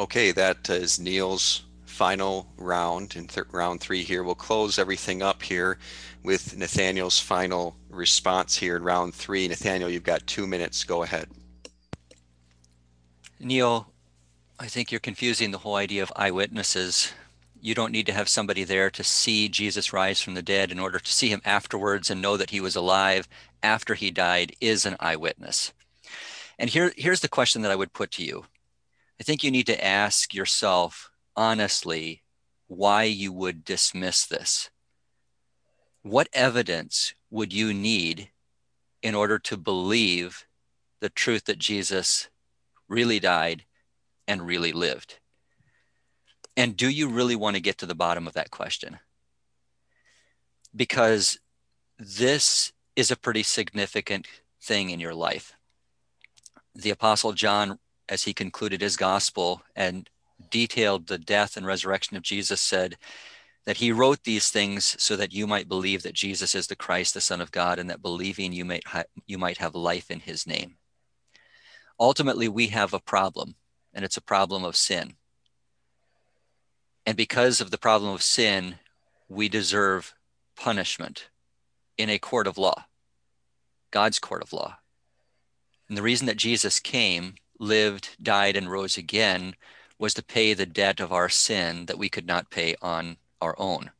Okay, 0.00 0.32
that 0.32 0.68
is 0.70 0.98
Neil's 0.98 1.64
final 1.84 2.50
round 2.56 3.14
in 3.16 3.26
th- 3.26 3.46
round 3.52 3.80
three 3.80 4.02
here. 4.02 4.22
We'll 4.22 4.34
close 4.34 4.78
everything 4.78 5.22
up 5.22 5.42
here 5.42 5.78
with 6.22 6.56
Nathaniel's 6.56 7.18
final 7.18 7.76
response 7.90 8.56
here 8.56 8.76
in 8.76 8.82
round 8.82 9.14
three. 9.14 9.46
Nathaniel, 9.46 9.90
you've 9.90 10.02
got 10.02 10.26
two 10.26 10.46
minutes. 10.46 10.84
Go 10.84 11.02
ahead. 11.02 11.28
Neil, 13.38 13.91
I 14.62 14.68
think 14.68 14.92
you're 14.92 15.00
confusing 15.00 15.50
the 15.50 15.58
whole 15.58 15.74
idea 15.74 16.04
of 16.04 16.12
eyewitnesses. 16.14 17.12
You 17.60 17.74
don't 17.74 17.90
need 17.90 18.06
to 18.06 18.12
have 18.12 18.28
somebody 18.28 18.62
there 18.62 18.90
to 18.90 19.02
see 19.02 19.48
Jesus 19.48 19.92
rise 19.92 20.20
from 20.20 20.34
the 20.34 20.40
dead 20.40 20.70
in 20.70 20.78
order 20.78 21.00
to 21.00 21.12
see 21.12 21.30
him 21.30 21.42
afterwards 21.44 22.10
and 22.10 22.22
know 22.22 22.36
that 22.36 22.50
he 22.50 22.60
was 22.60 22.76
alive 22.76 23.26
after 23.60 23.94
he 23.94 24.12
died 24.12 24.54
is 24.60 24.86
an 24.86 24.94
eyewitness. 25.00 25.72
And 26.60 26.70
here, 26.70 26.92
here's 26.96 27.22
the 27.22 27.28
question 27.28 27.62
that 27.62 27.72
I 27.72 27.74
would 27.74 27.92
put 27.92 28.12
to 28.12 28.24
you. 28.24 28.44
I 29.18 29.24
think 29.24 29.42
you 29.42 29.50
need 29.50 29.66
to 29.66 29.84
ask 29.84 30.32
yourself 30.32 31.10
honestly 31.34 32.22
why 32.68 33.02
you 33.02 33.32
would 33.32 33.64
dismiss 33.64 34.24
this. 34.24 34.70
What 36.02 36.28
evidence 36.32 37.14
would 37.30 37.52
you 37.52 37.74
need 37.74 38.30
in 39.02 39.16
order 39.16 39.40
to 39.40 39.56
believe 39.56 40.46
the 41.00 41.10
truth 41.10 41.46
that 41.46 41.58
Jesus 41.58 42.28
really 42.86 43.18
died 43.18 43.64
and 44.26 44.46
really 44.46 44.72
lived? 44.72 45.18
And 46.56 46.76
do 46.76 46.88
you 46.88 47.08
really 47.08 47.36
want 47.36 47.56
to 47.56 47.62
get 47.62 47.78
to 47.78 47.86
the 47.86 47.94
bottom 47.94 48.26
of 48.26 48.34
that 48.34 48.50
question? 48.50 48.98
Because 50.74 51.38
this 51.98 52.72
is 52.96 53.10
a 53.10 53.16
pretty 53.16 53.42
significant 53.42 54.26
thing 54.62 54.90
in 54.90 55.00
your 55.00 55.14
life. 55.14 55.54
The 56.74 56.90
Apostle 56.90 57.32
John, 57.32 57.78
as 58.08 58.24
he 58.24 58.34
concluded 58.34 58.80
his 58.80 58.96
gospel 58.96 59.62
and 59.76 60.08
detailed 60.50 61.06
the 61.06 61.18
death 61.18 61.56
and 61.56 61.66
resurrection 61.66 62.16
of 62.16 62.22
Jesus, 62.22 62.60
said 62.60 62.96
that 63.64 63.76
he 63.76 63.92
wrote 63.92 64.24
these 64.24 64.50
things 64.50 64.96
so 64.98 65.16
that 65.16 65.32
you 65.32 65.46
might 65.46 65.68
believe 65.68 66.02
that 66.02 66.14
Jesus 66.14 66.54
is 66.54 66.66
the 66.66 66.76
Christ, 66.76 67.14
the 67.14 67.20
Son 67.20 67.40
of 67.40 67.52
God, 67.52 67.78
and 67.78 67.88
that 67.88 68.02
believing 68.02 68.52
you 68.52 68.64
might, 68.64 68.86
ha- 68.86 69.04
you 69.26 69.38
might 69.38 69.58
have 69.58 69.74
life 69.74 70.10
in 70.10 70.20
his 70.20 70.46
name. 70.46 70.76
Ultimately, 72.00 72.48
we 72.48 72.68
have 72.68 72.92
a 72.92 73.00
problem 73.00 73.54
and 73.94 74.04
it's 74.04 74.16
a 74.16 74.22
problem 74.22 74.64
of 74.64 74.76
sin. 74.76 75.14
And 77.04 77.16
because 77.16 77.60
of 77.60 77.70
the 77.70 77.78
problem 77.78 78.12
of 78.12 78.22
sin, 78.22 78.76
we 79.28 79.48
deserve 79.48 80.14
punishment 80.56 81.28
in 81.98 82.08
a 82.08 82.18
court 82.18 82.46
of 82.46 82.58
law, 82.58 82.84
God's 83.90 84.18
court 84.18 84.42
of 84.42 84.52
law. 84.52 84.78
And 85.88 85.96
the 85.98 86.02
reason 86.02 86.26
that 86.26 86.36
Jesus 86.36 86.80
came, 86.80 87.34
lived, 87.58 88.16
died, 88.22 88.56
and 88.56 88.70
rose 88.70 88.96
again 88.96 89.54
was 89.98 90.14
to 90.14 90.24
pay 90.24 90.54
the 90.54 90.66
debt 90.66 91.00
of 91.00 91.12
our 91.12 91.28
sin 91.28 91.86
that 91.86 91.98
we 91.98 92.08
could 92.08 92.26
not 92.26 92.50
pay 92.50 92.74
on 92.80 93.16
our 93.40 93.54
own. 93.58 93.90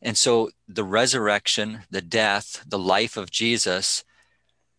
And 0.00 0.16
so 0.16 0.50
the 0.68 0.84
resurrection, 0.84 1.80
the 1.90 2.00
death, 2.00 2.64
the 2.66 2.78
life 2.78 3.16
of 3.16 3.30
Jesus, 3.30 4.04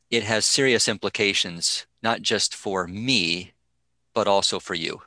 it 0.09 0.23
has 0.23 0.45
serious 0.45 0.87
implications, 0.87 1.85
not 2.01 2.21
just 2.21 2.55
for 2.55 2.87
me, 2.87 3.51
but 4.13 4.27
also 4.27 4.59
for 4.59 4.73
you. 4.73 5.01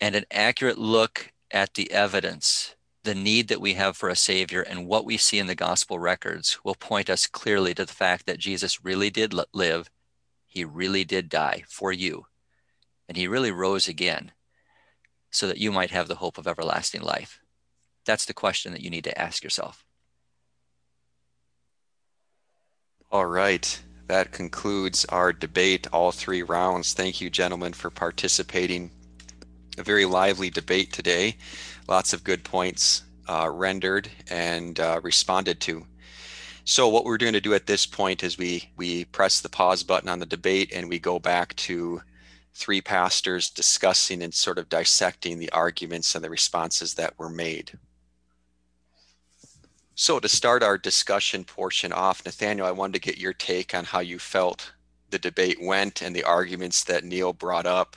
And 0.00 0.14
an 0.14 0.24
accurate 0.30 0.78
look 0.78 1.32
at 1.50 1.74
the 1.74 1.90
evidence, 1.90 2.74
the 3.04 3.14
need 3.14 3.48
that 3.48 3.60
we 3.60 3.74
have 3.74 3.96
for 3.96 4.08
a 4.08 4.16
Savior, 4.16 4.62
and 4.62 4.86
what 4.86 5.04
we 5.04 5.16
see 5.16 5.38
in 5.38 5.46
the 5.46 5.54
gospel 5.54 5.98
records 5.98 6.58
will 6.64 6.74
point 6.74 7.08
us 7.08 7.26
clearly 7.26 7.74
to 7.74 7.84
the 7.84 7.92
fact 7.92 8.26
that 8.26 8.38
Jesus 8.38 8.84
really 8.84 9.10
did 9.10 9.34
live, 9.54 9.90
He 10.46 10.64
really 10.64 11.04
did 11.04 11.28
die 11.28 11.64
for 11.68 11.92
you, 11.92 12.26
and 13.08 13.16
He 13.16 13.28
really 13.28 13.52
rose 13.52 13.88
again 13.88 14.32
so 15.30 15.46
that 15.46 15.58
you 15.58 15.70
might 15.70 15.90
have 15.90 16.08
the 16.08 16.16
hope 16.16 16.38
of 16.38 16.46
everlasting 16.46 17.02
life. 17.02 17.40
That's 18.04 18.24
the 18.24 18.34
question 18.34 18.72
that 18.72 18.80
you 18.80 18.90
need 18.90 19.04
to 19.04 19.20
ask 19.20 19.42
yourself. 19.42 19.84
All 23.10 23.26
right 23.26 23.82
that 24.06 24.32
concludes 24.32 25.04
our 25.06 25.32
debate, 25.32 25.86
all 25.92 26.12
three 26.12 26.42
rounds. 26.42 26.92
Thank 26.92 27.20
you, 27.20 27.30
gentlemen, 27.30 27.72
for 27.72 27.90
participating. 27.90 28.90
A 29.78 29.82
very 29.82 30.04
lively 30.04 30.50
debate 30.50 30.92
today. 30.92 31.36
Lots 31.88 32.12
of 32.12 32.24
good 32.24 32.44
points 32.44 33.02
uh, 33.28 33.50
rendered 33.52 34.10
and 34.30 34.78
uh, 34.78 35.00
responded 35.02 35.60
to. 35.60 35.86
So 36.64 36.88
what 36.88 37.04
we're 37.04 37.16
going 37.16 37.32
to 37.32 37.40
do 37.40 37.54
at 37.54 37.66
this 37.66 37.86
point 37.86 38.24
is 38.24 38.38
we 38.38 38.68
we 38.76 39.04
press 39.06 39.40
the 39.40 39.48
pause 39.48 39.82
button 39.82 40.08
on 40.08 40.18
the 40.18 40.26
debate 40.26 40.72
and 40.74 40.88
we 40.88 40.98
go 40.98 41.18
back 41.18 41.54
to 41.56 42.02
three 42.54 42.80
pastors 42.80 43.50
discussing 43.50 44.22
and 44.22 44.34
sort 44.34 44.58
of 44.58 44.68
dissecting 44.68 45.38
the 45.38 45.52
arguments 45.52 46.14
and 46.14 46.24
the 46.24 46.30
responses 46.30 46.94
that 46.94 47.16
were 47.18 47.28
made. 47.28 47.78
So 49.98 50.20
to 50.20 50.28
start 50.28 50.62
our 50.62 50.76
discussion 50.76 51.42
portion 51.42 51.90
off, 51.90 52.22
Nathaniel, 52.22 52.66
I 52.66 52.70
wanted 52.70 52.92
to 52.92 53.10
get 53.10 53.16
your 53.16 53.32
take 53.32 53.74
on 53.74 53.86
how 53.86 54.00
you 54.00 54.18
felt 54.18 54.72
the 55.08 55.18
debate 55.18 55.56
went 55.58 56.02
and 56.02 56.14
the 56.14 56.22
arguments 56.22 56.84
that 56.84 57.02
Neil 57.02 57.32
brought 57.32 57.64
up. 57.64 57.96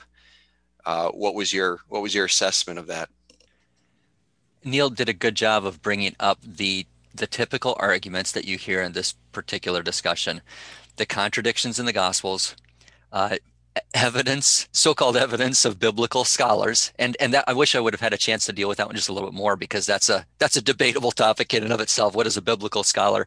Uh, 0.86 1.10
what 1.10 1.34
was 1.34 1.52
your 1.52 1.80
what 1.88 2.00
was 2.00 2.14
your 2.14 2.24
assessment 2.24 2.78
of 2.78 2.86
that? 2.86 3.10
Neil 4.64 4.88
did 4.88 5.10
a 5.10 5.12
good 5.12 5.34
job 5.34 5.66
of 5.66 5.82
bringing 5.82 6.16
up 6.18 6.38
the 6.42 6.86
the 7.14 7.26
typical 7.26 7.76
arguments 7.78 8.32
that 8.32 8.46
you 8.46 8.56
hear 8.56 8.80
in 8.80 8.92
this 8.92 9.12
particular 9.32 9.82
discussion, 9.82 10.40
the 10.96 11.04
contradictions 11.04 11.78
in 11.78 11.84
the 11.84 11.92
Gospels, 11.92 12.56
uh, 13.12 13.36
evidence, 13.94 14.68
so-called 14.72 15.16
evidence 15.16 15.64
of 15.64 15.78
biblical 15.78 16.24
scholars, 16.24 16.92
and 16.98 17.16
and 17.20 17.34
that 17.34 17.44
I 17.46 17.52
wish 17.52 17.74
I 17.74 17.80
would 17.80 17.94
have 17.94 18.00
had 18.00 18.12
a 18.12 18.18
chance 18.18 18.46
to 18.46 18.52
deal 18.52 18.68
with 18.68 18.78
that 18.78 18.86
one 18.86 18.96
just 18.96 19.08
a 19.08 19.12
little 19.12 19.28
bit 19.30 19.36
more 19.36 19.56
because 19.56 19.86
that's 19.86 20.08
a 20.08 20.26
that's 20.38 20.56
a 20.56 20.62
debatable 20.62 21.12
topic 21.12 21.54
in 21.54 21.62
and 21.62 21.72
of 21.72 21.80
itself. 21.80 22.14
What 22.14 22.26
is 22.26 22.36
a 22.36 22.42
biblical 22.42 22.84
scholar? 22.84 23.26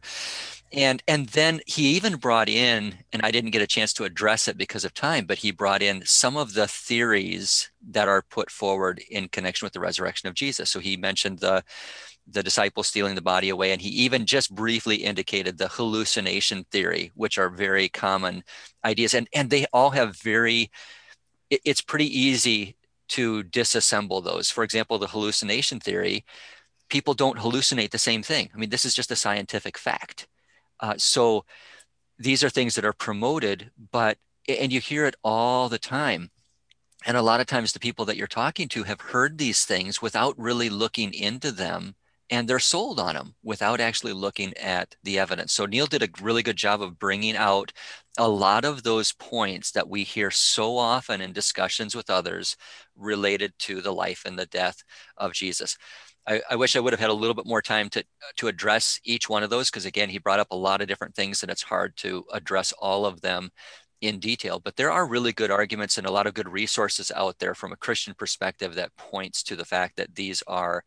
And 0.72 1.02
and 1.06 1.28
then 1.28 1.60
he 1.66 1.94
even 1.96 2.16
brought 2.16 2.48
in, 2.48 2.96
and 3.12 3.22
I 3.22 3.30
didn't 3.30 3.52
get 3.52 3.62
a 3.62 3.66
chance 3.66 3.92
to 3.94 4.04
address 4.04 4.48
it 4.48 4.58
because 4.58 4.84
of 4.84 4.94
time, 4.94 5.26
but 5.26 5.38
he 5.38 5.52
brought 5.52 5.82
in 5.82 6.02
some 6.04 6.36
of 6.36 6.54
the 6.54 6.66
theories 6.66 7.70
that 7.90 8.08
are 8.08 8.22
put 8.22 8.50
forward 8.50 9.00
in 9.10 9.28
connection 9.28 9.66
with 9.66 9.72
the 9.72 9.80
resurrection 9.80 10.28
of 10.28 10.34
Jesus. 10.34 10.70
So 10.70 10.80
he 10.80 10.96
mentioned 10.96 11.38
the 11.38 11.62
the 12.26 12.42
disciples 12.42 12.86
stealing 12.86 13.14
the 13.14 13.22
body 13.22 13.48
away. 13.50 13.72
And 13.72 13.80
he 13.80 13.88
even 13.90 14.26
just 14.26 14.54
briefly 14.54 14.96
indicated 14.96 15.58
the 15.58 15.68
hallucination 15.68 16.64
theory, 16.70 17.12
which 17.14 17.38
are 17.38 17.50
very 17.50 17.88
common 17.88 18.44
ideas. 18.84 19.14
And, 19.14 19.28
and 19.34 19.50
they 19.50 19.66
all 19.72 19.90
have 19.90 20.16
very, 20.16 20.70
it, 21.50 21.60
it's 21.64 21.80
pretty 21.80 22.06
easy 22.18 22.76
to 23.08 23.44
disassemble 23.44 24.24
those. 24.24 24.50
For 24.50 24.64
example, 24.64 24.98
the 24.98 25.06
hallucination 25.06 25.80
theory, 25.80 26.24
people 26.88 27.14
don't 27.14 27.38
hallucinate 27.38 27.90
the 27.90 27.98
same 27.98 28.22
thing. 28.22 28.50
I 28.54 28.58
mean, 28.58 28.70
this 28.70 28.84
is 28.84 28.94
just 28.94 29.10
a 29.10 29.16
scientific 29.16 29.76
fact. 29.76 30.26
Uh, 30.80 30.94
so 30.96 31.44
these 32.18 32.42
are 32.42 32.50
things 32.50 32.74
that 32.74 32.84
are 32.84 32.92
promoted, 32.92 33.70
but, 33.92 34.18
and 34.48 34.72
you 34.72 34.80
hear 34.80 35.04
it 35.04 35.16
all 35.22 35.68
the 35.68 35.78
time. 35.78 36.30
And 37.06 37.16
a 37.16 37.22
lot 37.22 37.40
of 37.40 37.46
times 37.46 37.72
the 37.72 37.80
people 37.80 38.06
that 38.06 38.16
you're 38.16 38.26
talking 38.26 38.68
to 38.68 38.84
have 38.84 39.00
heard 39.00 39.36
these 39.36 39.64
things 39.64 40.00
without 40.00 40.38
really 40.38 40.70
looking 40.70 41.12
into 41.12 41.52
them 41.52 41.94
and 42.30 42.48
they're 42.48 42.58
sold 42.58 42.98
on 42.98 43.14
them 43.14 43.34
without 43.42 43.80
actually 43.80 44.12
looking 44.12 44.56
at 44.56 44.96
the 45.02 45.18
evidence. 45.18 45.52
So 45.52 45.66
Neil 45.66 45.86
did 45.86 46.02
a 46.02 46.08
really 46.22 46.42
good 46.42 46.56
job 46.56 46.80
of 46.80 46.98
bringing 46.98 47.36
out 47.36 47.72
a 48.18 48.28
lot 48.28 48.64
of 48.64 48.82
those 48.82 49.12
points 49.12 49.72
that 49.72 49.88
we 49.88 50.04
hear 50.04 50.30
so 50.30 50.76
often 50.76 51.20
in 51.20 51.32
discussions 51.32 51.94
with 51.94 52.10
others 52.10 52.56
related 52.96 53.52
to 53.60 53.80
the 53.80 53.92
life 53.92 54.22
and 54.24 54.38
the 54.38 54.46
death 54.46 54.82
of 55.16 55.32
Jesus. 55.32 55.76
I, 56.26 56.40
I, 56.50 56.56
wish 56.56 56.74
I 56.74 56.80
would 56.80 56.92
have 56.92 57.00
had 57.00 57.10
a 57.10 57.14
little 57.14 57.34
bit 57.34 57.46
more 57.46 57.60
time 57.60 57.90
to 57.90 58.04
to 58.36 58.48
address 58.48 58.98
each 59.04 59.28
one 59.28 59.42
of 59.42 59.50
those 59.50 59.70
because 59.70 59.84
again, 59.84 60.08
he 60.08 60.18
brought 60.18 60.40
up 60.40 60.50
a 60.50 60.56
lot 60.56 60.80
of 60.80 60.88
different 60.88 61.14
things, 61.14 61.42
and 61.42 61.50
it's 61.52 61.62
hard 61.62 61.96
to 61.98 62.24
address 62.32 62.72
all 62.72 63.04
of 63.04 63.20
them 63.20 63.50
in 64.00 64.20
detail. 64.20 64.60
But 64.60 64.76
there 64.76 64.90
are 64.90 65.06
really 65.06 65.32
good 65.32 65.50
arguments 65.50 65.98
and 65.98 66.06
a 66.06 66.10
lot 66.10 66.26
of 66.26 66.34
good 66.34 66.48
resources 66.48 67.12
out 67.14 67.38
there 67.38 67.54
from 67.54 67.72
a 67.72 67.76
Christian 67.76 68.14
perspective 68.14 68.74
that 68.74 68.96
points 68.96 69.42
to 69.44 69.56
the 69.56 69.64
fact 69.64 69.96
that 69.96 70.14
these 70.14 70.42
are 70.46 70.84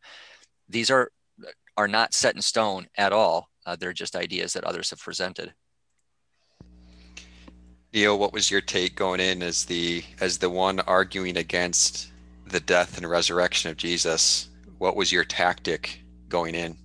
these 0.68 0.90
are 0.90 1.10
are 1.78 1.88
not 1.88 2.12
set 2.12 2.34
in 2.34 2.42
stone 2.42 2.88
at 2.98 3.12
all. 3.12 3.48
Uh, 3.64 3.76
they're 3.76 3.92
just 3.92 4.16
ideas 4.16 4.52
that 4.52 4.64
others 4.64 4.90
have 4.90 4.98
presented. 4.98 5.54
Neil, 7.94 8.18
what 8.18 8.32
was 8.32 8.50
your 8.50 8.60
take 8.60 8.96
going 8.96 9.20
in 9.20 9.42
as 9.42 9.64
the 9.64 10.02
as 10.20 10.38
the 10.38 10.50
one 10.50 10.80
arguing 10.80 11.38
against 11.38 12.12
the 12.48 12.60
death 12.60 12.98
and 12.98 13.08
resurrection 13.08 13.70
of 13.70 13.76
Jesus? 13.76 14.48
What 14.78 14.96
was 14.96 15.12
your 15.12 15.24
tactic 15.24 16.02
going 16.28 16.54
in? 16.54 16.76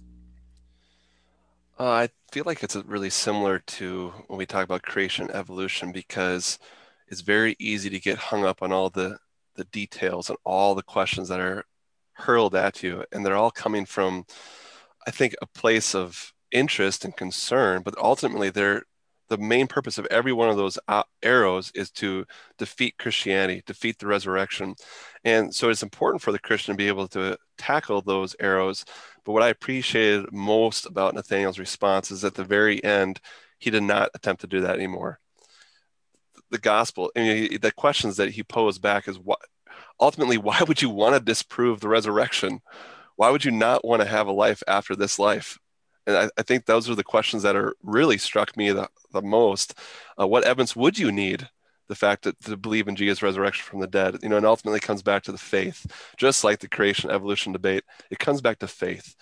Uh, 1.79 1.89
I 1.89 2.09
feel 2.31 2.43
like 2.45 2.63
it's 2.63 2.75
really 2.75 3.09
similar 3.09 3.59
to 3.59 4.13
when 4.27 4.37
we 4.37 4.45
talk 4.45 4.63
about 4.63 4.83
creation 4.83 5.29
evolution 5.31 5.91
because 5.91 6.59
it's 7.07 7.21
very 7.21 7.55
easy 7.59 7.89
to 7.89 7.99
get 7.99 8.17
hung 8.17 8.45
up 8.45 8.61
on 8.61 8.71
all 8.71 8.89
the 8.89 9.17
the 9.55 9.65
details 9.65 10.29
and 10.29 10.37
all 10.45 10.75
the 10.75 10.83
questions 10.83 11.29
that 11.29 11.39
are 11.39 11.65
hurled 12.13 12.53
at 12.55 12.83
you 12.83 13.03
and 13.11 13.25
they're 13.25 13.35
all 13.35 13.51
coming 13.51 13.85
from 13.85 14.25
i 15.07 15.11
think 15.11 15.33
a 15.41 15.47
place 15.47 15.95
of 15.95 16.33
interest 16.51 17.03
and 17.03 17.15
concern 17.17 17.81
but 17.83 17.97
ultimately 17.97 18.49
they're 18.49 18.83
the 19.29 19.37
main 19.37 19.67
purpose 19.67 19.97
of 19.97 20.05
every 20.07 20.33
one 20.33 20.49
of 20.49 20.57
those 20.57 20.77
uh, 20.87 21.03
arrows 21.23 21.71
is 21.73 21.89
to 21.89 22.25
defeat 22.57 22.97
Christianity, 22.99 23.63
defeat 23.65 23.97
the 23.97 24.05
resurrection. 24.05 24.75
And 25.23 25.53
so 25.53 25.69
it's 25.69 25.81
important 25.81 26.21
for 26.21 26.31
the 26.31 26.39
Christian 26.39 26.73
to 26.73 26.77
be 26.77 26.87
able 26.87 27.07
to 27.09 27.37
tackle 27.57 28.01
those 28.01 28.35
arrows. 28.39 28.85
But 29.25 29.31
what 29.31 29.41
I 29.41 29.49
appreciated 29.49 30.31
most 30.31 30.85
about 30.85 31.15
Nathaniel's 31.15 31.57
response 31.57 32.11
is 32.11 32.23
at 32.23 32.35
the 32.35 32.43
very 32.43 32.83
end, 32.83 33.19
he 33.57 33.69
did 33.71 33.83
not 33.83 34.09
attempt 34.13 34.41
to 34.41 34.47
do 34.47 34.61
that 34.61 34.75
anymore. 34.75 35.19
The 36.51 36.59
gospel, 36.59 37.11
I 37.15 37.19
mean, 37.19 37.59
the 37.61 37.71
questions 37.71 38.17
that 38.17 38.31
he 38.31 38.43
posed 38.43 38.81
back 38.81 39.07
is 39.07 39.17
what 39.17 39.39
ultimately, 39.99 40.37
why 40.37 40.61
would 40.67 40.81
you 40.81 40.89
want 40.89 41.15
to 41.15 41.19
disprove 41.19 41.79
the 41.79 41.89
resurrection? 41.89 42.59
Why 43.15 43.29
would 43.29 43.45
you 43.45 43.51
not 43.51 43.85
want 43.85 44.01
to 44.01 44.07
have 44.07 44.27
a 44.27 44.31
life 44.31 44.63
after 44.67 44.95
this 44.95 45.19
life? 45.19 45.57
And 46.05 46.17
I, 46.17 46.29
I 46.37 46.43
think 46.43 46.65
those 46.65 46.89
are 46.89 46.95
the 46.95 47.03
questions 47.03 47.43
that 47.43 47.55
are 47.55 47.75
really 47.83 48.17
struck 48.17 48.57
me 48.57 48.71
the, 48.71 48.89
the 49.11 49.21
most. 49.21 49.77
Uh, 50.19 50.27
what 50.27 50.43
evidence 50.43 50.75
would 50.75 50.97
you 50.97 51.11
need? 51.11 51.47
The 51.89 51.95
fact 51.95 52.23
that 52.23 52.39
to 52.45 52.57
believe 52.57 52.87
in 52.87 52.95
Jesus' 52.95 53.21
resurrection 53.21 53.65
from 53.65 53.79
the 53.79 53.87
dead, 53.87 54.17
you 54.23 54.29
know, 54.29 54.37
and 54.37 54.45
ultimately 54.45 54.79
comes 54.79 55.03
back 55.03 55.23
to 55.23 55.31
the 55.31 55.37
faith, 55.37 55.85
just 56.17 56.43
like 56.43 56.59
the 56.59 56.69
creation 56.69 57.11
evolution 57.11 57.51
debate. 57.51 57.83
It 58.09 58.19
comes 58.19 58.41
back 58.41 58.59
to 58.59 58.67
faith, 58.67 59.15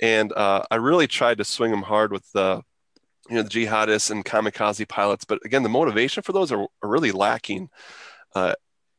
and 0.00 0.32
uh, 0.32 0.64
I 0.70 0.76
really 0.76 1.06
tried 1.06 1.38
to 1.38 1.44
swing 1.44 1.70
them 1.70 1.82
hard 1.82 2.10
with 2.10 2.30
the, 2.32 2.62
you 3.28 3.36
know, 3.36 3.42
the 3.42 3.50
jihadists 3.50 4.10
and 4.10 4.24
kamikaze 4.24 4.88
pilots. 4.88 5.26
But 5.26 5.44
again, 5.44 5.62
the 5.62 5.68
motivation 5.68 6.22
for 6.22 6.32
those 6.32 6.50
are, 6.50 6.62
are 6.82 6.88
really 6.88 7.12
lacking. 7.12 7.68
Uh, 8.34 8.54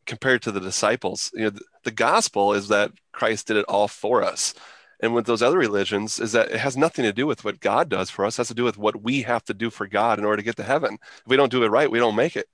compared 0.09 0.41
to 0.41 0.51
the 0.51 0.59
disciples. 0.59 1.31
You 1.35 1.43
know, 1.43 1.49
the, 1.51 1.61
the, 1.83 1.91
gospel 1.91 2.53
is 2.53 2.67
that 2.69 2.91
Christ 3.11 3.45
did 3.45 3.57
it 3.57 3.65
all 3.65 3.87
for 3.87 4.23
us. 4.23 4.55
And 5.01 5.13
with 5.13 5.27
those 5.27 5.43
other 5.43 5.59
religions 5.59 6.19
is 6.19 6.31
that 6.31 6.49
it 6.49 6.59
has 6.59 6.75
nothing 6.75 7.05
to 7.05 7.13
do 7.13 7.27
with 7.27 7.45
what 7.45 7.59
god 7.59 7.89
does 7.89 8.09
for 8.09 8.25
us. 8.25 8.35
It 8.35 8.41
has 8.41 8.47
to 8.47 8.55
do 8.55 8.63
with 8.63 8.77
what 8.77 9.03
we 9.03 9.21
have 9.21 9.45
to 9.45 9.53
do 9.53 9.69
for 9.69 9.85
god 9.85 10.17
in 10.17 10.25
order 10.25 10.37
to 10.37 10.43
get 10.43 10.57
to 10.57 10.63
heaven. 10.63 10.97
If 11.19 11.27
we 11.27 11.37
don't 11.37 11.51
do 11.51 11.63
it 11.63 11.69
right 11.69 11.91
we 11.91 11.99
don't 11.99 12.15
make 12.15 12.35
it. 12.35 12.47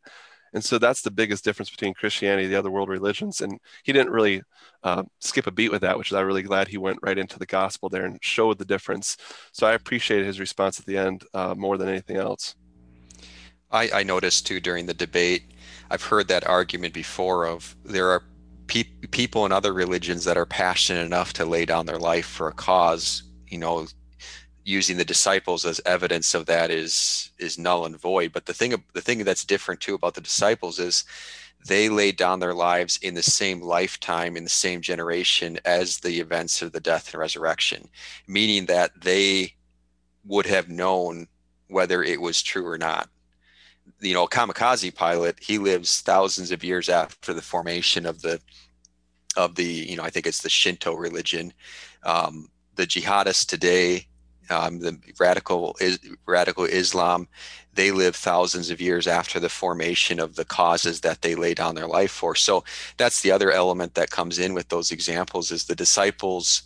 And 0.54 0.64
so 0.64 0.78
that's 0.78 1.02
the 1.02 1.12
biggest 1.12 1.46
difference 1.46 1.70
between 1.70 1.94
christianity 1.94 2.44
and 2.44 2.54
the 2.54 2.60
other 2.60 2.70
world 2.70 2.90
religions. 2.90 3.40
And 3.40 3.58
he 3.84 3.94
didn't 3.94 4.12
really 4.12 4.42
uh, 4.84 5.04
skip 5.20 5.48
a 5.48 5.52
beat 5.52 5.72
with 5.72 5.82
that 5.82 5.98
which 5.98 6.12
i'm 6.12 6.28
really 6.28 6.44
glad 6.44 6.68
he 6.68 6.78
went 6.78 7.00
right 7.02 7.18
into 7.18 7.40
the 7.40 7.46
gospel 7.46 7.88
there 7.88 8.06
and 8.06 8.20
showed 8.22 8.58
the 8.58 8.66
difference. 8.66 9.16
So 9.54 9.66
i 9.66 9.74
appreciated 9.74 10.28
his 10.28 10.42
response 10.42 10.78
at 10.78 10.86
the 10.86 10.98
end 10.98 11.24
uh, 11.34 11.56
more 11.58 11.78
than 11.78 11.88
anything 11.88 12.18
else. 12.18 12.56
I, 13.72 13.90
I 14.02 14.04
noticed 14.04 14.46
too 14.46 14.60
during 14.60 14.86
the 14.86 14.94
debate 14.94 15.44
i've 15.92 16.04
heard 16.04 16.28
that 16.28 16.48
argument 16.48 16.94
before 16.94 17.46
of 17.46 17.76
there 17.84 18.10
are 18.10 18.24
pe- 18.68 18.84
people 19.12 19.46
in 19.46 19.52
other 19.52 19.74
religions 19.74 20.24
that 20.26 20.38
are 20.38 20.46
passionate 20.46 21.06
enough 21.06 21.34
to 21.34 21.46
lay 21.46 21.66
down 21.66 21.86
their 21.86 22.00
life 22.00 22.26
for 22.26 22.48
a 22.48 22.54
cause, 22.54 23.24
you 23.48 23.58
know, 23.58 23.88
using 24.64 24.98
the 24.98 25.06
disciples 25.06 25.66
as 25.66 25.80
evidence 25.86 26.34
of 26.34 26.48
that 26.48 26.72
is 26.72 27.32
is 27.38 27.58
null 27.58 27.86
and 27.86 28.00
void. 28.00 28.32
But 28.34 28.46
the 28.46 28.54
thing 28.54 28.84
the 28.94 29.02
thing 29.02 29.24
that's 29.24 29.46
different 29.46 29.82
too 29.82 29.96
about 29.96 30.16
the 30.16 30.22
disciples 30.22 30.80
is 30.80 31.06
they 31.68 31.90
laid 31.90 32.18
down 32.18 32.40
their 32.40 32.54
lives 32.54 32.98
in 32.98 33.16
the 33.16 33.24
same 33.24 33.62
lifetime 33.62 34.38
in 34.38 34.44
the 34.44 34.50
same 34.50 34.82
generation 34.82 35.60
as 35.66 36.00
the 36.00 36.20
events 36.20 36.62
of 36.62 36.72
the 36.72 36.80
death 36.80 37.14
and 37.14 37.20
resurrection, 37.20 37.90
meaning 38.28 38.66
that 38.68 38.92
they 39.02 39.54
would 40.26 40.46
have 40.46 40.70
known 40.70 41.28
whether 41.68 42.04
it 42.04 42.22
was 42.22 42.42
true 42.42 42.68
or 42.68 42.78
not 42.78 43.10
you 44.00 44.14
know, 44.14 44.28
kamikaze 44.28 44.94
pilot, 44.94 45.38
he 45.42 45.58
lives 45.58 46.02
thousands 46.02 46.52
of 46.52 46.64
years 46.64 46.90
after 46.90 47.34
the 47.34 47.42
formation 47.42 48.06
of 48.06 48.22
the 48.22 48.40
of 49.38 49.56
the, 49.56 49.66
you 49.66 49.98
know, 49.98 50.04
I 50.04 50.10
think 50.10 50.26
it's 50.26 50.42
the 50.42 50.50
Shinto 50.50 50.94
religion. 50.94 51.52
Um, 52.04 52.48
the 52.76 52.88
jihadists 52.88 53.46
today, 53.46 54.08
um, 54.50 54.80
the 54.80 54.98
radical 55.20 55.76
is, 55.82 56.00
radical 56.26 56.64
Islam, 56.64 57.28
they 57.74 57.92
live 57.92 58.16
thousands 58.16 58.70
of 58.70 58.80
years 58.80 59.08
after 59.08 59.38
the 59.38 59.50
formation 59.50 60.22
of 60.22 60.36
the 60.36 60.46
causes 60.46 61.02
that 61.02 61.22
they 61.22 61.36
lay 61.36 61.54
down 61.54 61.76
their 61.76 61.88
life 61.88 62.12
for. 62.12 62.34
So 62.36 62.64
that's 62.96 63.22
the 63.22 63.32
other 63.32 63.52
element 63.52 63.96
that 63.96 64.10
comes 64.10 64.40
in 64.40 64.54
with 64.54 64.70
those 64.70 64.92
examples 64.92 65.52
is 65.52 65.66
the 65.66 65.76
disciples 65.76 66.64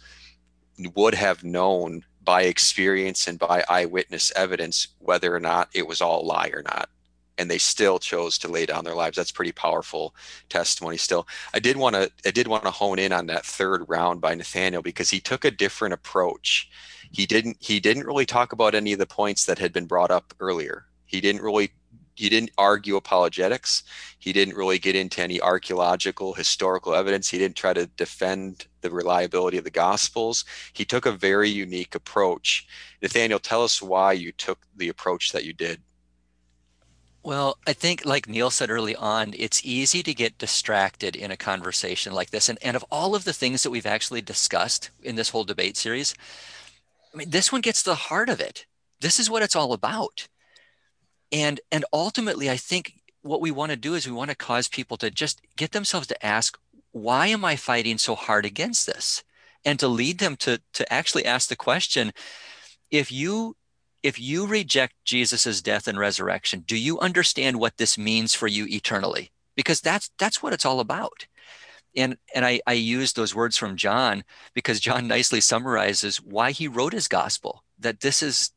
would 0.96 1.16
have 1.16 1.44
known 1.44 2.04
by 2.24 2.44
experience 2.44 3.28
and 3.28 3.40
by 3.40 3.64
eyewitness 3.68 4.32
evidence 4.36 4.90
whether 5.00 5.36
or 5.36 5.40
not 5.40 5.70
it 5.74 5.88
was 5.88 6.02
all 6.02 6.22
a 6.22 6.26
lie 6.26 6.52
or 6.54 6.62
not 6.62 6.88
and 7.40 7.50
they 7.50 7.58
still 7.58 7.98
chose 7.98 8.38
to 8.38 8.48
lay 8.48 8.66
down 8.66 8.84
their 8.84 8.96
lives. 8.96 9.16
That's 9.16 9.32
pretty 9.32 9.54
powerful 9.54 10.14
testimony 10.50 10.98
still. 10.98 11.28
I 11.54 11.60
did 11.60 11.78
want 11.78 11.96
to 11.96 12.12
I 12.26 12.32
did 12.32 12.48
want 12.48 12.66
to 12.66 12.72
hone 12.72 13.00
in 13.00 13.14
on 13.14 13.28
that 13.28 13.46
third 13.46 13.86
round 13.88 14.22
by 14.22 14.36
Nathaniel 14.36 14.82
because 14.82 15.10
he 15.10 15.22
took 15.22 15.46
a 15.46 15.52
different 15.52 15.94
approach. 15.94 16.70
He 17.12 17.26
didn't 17.26 17.58
he 17.60 17.80
didn't 17.80 18.06
really 18.06 18.26
talk 18.26 18.52
about 18.52 18.76
any 18.76 18.94
of 18.94 19.00
the 19.00 19.08
points 19.08 19.46
that 19.46 19.58
had 19.58 19.74
been 19.74 19.88
brought 19.88 20.12
up 20.12 20.34
earlier. 20.40 20.86
He 21.06 21.22
didn't 21.22 21.42
really 21.42 21.72
he 22.16 22.28
didn't 22.28 22.52
argue 22.58 22.98
apologetics. 22.98 23.84
He 24.20 24.34
didn't 24.34 24.58
really 24.58 24.78
get 24.78 24.94
into 24.94 25.22
any 25.22 25.40
archaeological, 25.40 26.34
historical 26.34 26.94
evidence. 26.94 27.30
He 27.30 27.38
didn't 27.38 27.56
try 27.56 27.72
to 27.72 27.86
defend 27.86 28.68
the 28.82 28.92
reliability 28.92 29.58
of 29.58 29.64
the 29.64 29.70
Gospels. 29.70 30.44
He 30.74 30.84
took 30.84 31.06
a 31.06 31.14
very 31.14 31.50
unique 31.50 31.96
approach. 31.96 32.68
Nathaniel, 33.02 33.40
tell 33.40 33.64
us 33.64 33.82
why 33.82 34.12
you 34.12 34.34
took 34.34 34.60
the 34.76 34.90
approach 34.90 35.32
that 35.32 35.46
you 35.46 35.54
did. 35.54 35.82
Well, 37.22 37.58
I 37.68 37.74
think, 37.74 38.06
like 38.06 38.30
Neil 38.30 38.50
said 38.50 38.70
early 38.70 38.96
on, 38.96 39.34
it's 39.38 39.66
easy 39.66 40.02
to 40.04 40.14
get 40.14 40.38
distracted 40.38 41.16
in 41.16 41.32
a 41.32 41.38
conversation 41.38 42.14
like 42.14 42.30
this. 42.30 42.48
And, 42.48 42.58
and 42.62 42.78
of 42.78 42.86
all 42.90 43.14
of 43.14 43.26
the 43.26 43.34
things 43.34 43.64
that 43.64 43.72
we've 43.72 43.86
actually 43.86 44.22
discussed 44.22 44.90
in 45.04 45.16
this 45.16 45.30
whole 45.30 45.44
debate 45.44 45.76
series, 45.76 46.16
I 47.14 47.18
mean, 47.18 47.30
this 47.30 47.52
one 47.52 47.62
gets 47.62 47.84
to 47.84 47.90
the 47.90 47.96
heart 47.96 48.30
of 48.30 48.40
it. 48.40 48.66
This 49.02 49.20
is 49.20 49.30
what 49.30 49.44
it's 49.44 49.56
all 49.56 49.74
about. 49.74 50.28
And, 51.32 51.60
and 51.72 51.84
ultimately, 51.92 52.50
I 52.50 52.58
think 52.58 52.94
what 53.22 53.42
we 53.42 53.52
want 53.52 53.72
to 53.72 53.78
do 53.78 53.96
is 53.96 54.08
we 54.08 54.14
want 54.14 54.30
to 54.30 54.36
cause 54.36 54.70
people 54.70 54.96
to 54.98 55.12
just 55.12 55.42
get 55.58 55.72
themselves 55.74 56.08
to 56.08 56.26
ask, 56.26 56.58
why 56.92 57.28
am 57.28 57.44
I 57.44 57.58
fighting 57.58 57.98
so 57.98 58.16
hard 58.16 58.46
against 58.46 58.88
this? 58.88 59.24
And 59.66 59.78
to 59.80 59.90
lead 59.90 60.20
them 60.20 60.38
to, 60.38 60.62
to 60.74 60.92
actually 60.92 61.26
ask 61.26 61.50
the 61.50 61.56
question 61.56 62.14
if 62.90 63.12
you 63.12 63.56
if 64.04 64.20
you 64.20 64.46
reject 64.46 64.94
Jesus' 65.04 65.62
death 65.62 65.88
and 65.88 66.00
resurrection, 66.00 66.64
do 66.66 66.78
you 66.78 67.00
understand 67.00 67.60
what 67.60 67.78
this 67.78 67.98
means 67.98 68.34
for 68.34 68.48
you 68.48 68.66
eternally? 68.68 69.32
Because 69.56 69.82
that's 69.82 70.10
that's 70.18 70.42
what 70.42 70.54
it's 70.54 70.66
all 70.66 70.80
about. 70.80 71.28
And 71.96 72.18
and 72.34 72.46
I, 72.46 72.62
I 72.66 72.74
use 72.74 73.14
those 73.14 73.36
words 73.36 73.58
from 73.58 73.76
John 73.76 74.24
because 74.54 74.80
John 74.80 75.08
nicely 75.08 75.42
summarizes 75.42 76.18
why 76.18 76.52
he 76.52 76.68
wrote 76.68 76.94
his 76.94 77.08
gospel. 77.08 77.64
That 77.80 78.00
this 78.00 78.22
is 78.24 78.52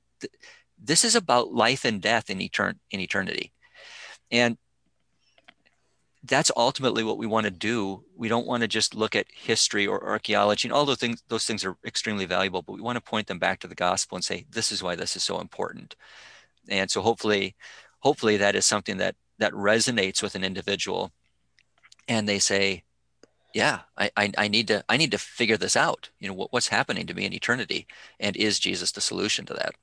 this 0.78 1.04
is 1.04 1.16
about 1.16 1.52
life 1.52 1.84
and 1.84 2.00
death 2.00 2.30
in 2.30 2.38
etern 2.38 2.78
in 2.90 3.00
eternity. 3.00 3.52
And 4.30 4.56
that's 6.24 6.52
ultimately 6.56 7.02
what 7.02 7.18
we 7.18 7.26
want 7.26 7.44
to 7.44 7.50
do. 7.50 8.04
We 8.16 8.28
don't 8.28 8.46
want 8.46 8.62
to 8.62 8.68
just 8.68 8.94
look 8.94 9.16
at 9.16 9.26
history 9.32 9.86
or 9.86 10.06
archaeology 10.06 10.68
and 10.68 10.72
all 10.72 10.84
those 10.84 10.98
things. 10.98 11.22
Those 11.28 11.46
things 11.46 11.64
are 11.64 11.76
extremely 11.84 12.26
valuable, 12.26 12.62
but 12.62 12.74
we 12.74 12.80
want 12.80 12.96
to 12.96 13.00
point 13.10 13.26
them 13.26 13.40
back 13.40 13.58
to 13.60 13.66
the 13.66 13.74
gospel 13.74 14.16
and 14.16 14.24
say, 14.24 14.46
this 14.48 14.70
is 14.70 14.82
why 14.82 14.94
this 14.94 15.16
is 15.16 15.24
so 15.24 15.40
important. 15.40 15.96
And 16.68 16.90
so 16.90 17.02
hopefully, 17.02 17.56
hopefully 18.00 18.36
that 18.36 18.54
is 18.54 18.66
something 18.66 18.98
that 18.98 19.16
that 19.38 19.52
resonates 19.52 20.22
with 20.22 20.36
an 20.36 20.44
individual, 20.44 21.10
and 22.06 22.28
they 22.28 22.38
say, 22.38 22.84
yeah, 23.54 23.80
I, 23.98 24.10
I, 24.16 24.32
I 24.38 24.48
need 24.48 24.68
to 24.68 24.84
I 24.88 24.96
need 24.96 25.10
to 25.10 25.18
figure 25.18 25.56
this 25.56 25.76
out. 25.76 26.10
You 26.20 26.28
know, 26.28 26.34
what, 26.34 26.52
what's 26.52 26.68
happening 26.68 27.06
to 27.06 27.14
me 27.14 27.24
in 27.24 27.32
eternity, 27.32 27.86
and 28.20 28.36
is 28.36 28.60
Jesus 28.60 28.92
the 28.92 29.00
solution 29.00 29.44
to 29.46 29.54
that? 29.54 29.74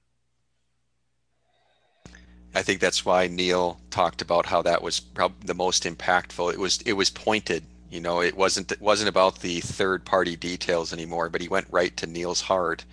I 2.55 2.63
think 2.63 2.79
that's 2.79 3.05
why 3.05 3.27
Neil 3.27 3.79
talked 3.91 4.21
about 4.21 4.47
how 4.47 4.61
that 4.63 4.81
was 4.81 4.99
probably 4.99 5.45
the 5.45 5.53
most 5.53 5.83
impactful. 5.83 6.51
It 6.53 6.59
was 6.59 6.81
it 6.81 6.93
was 6.93 7.09
pointed. 7.09 7.63
You 7.91 7.99
know, 7.99 8.21
it 8.21 8.35
wasn't 8.35 8.71
it 8.71 8.81
wasn't 8.81 9.09
about 9.09 9.39
the 9.39 9.59
third 9.61 10.05
party 10.05 10.35
details 10.35 10.91
anymore, 10.93 11.29
but 11.29 11.41
he 11.41 11.47
went 11.47 11.67
right 11.69 11.95
to 11.97 12.07
Neil's 12.07 12.41
heart 12.41 12.85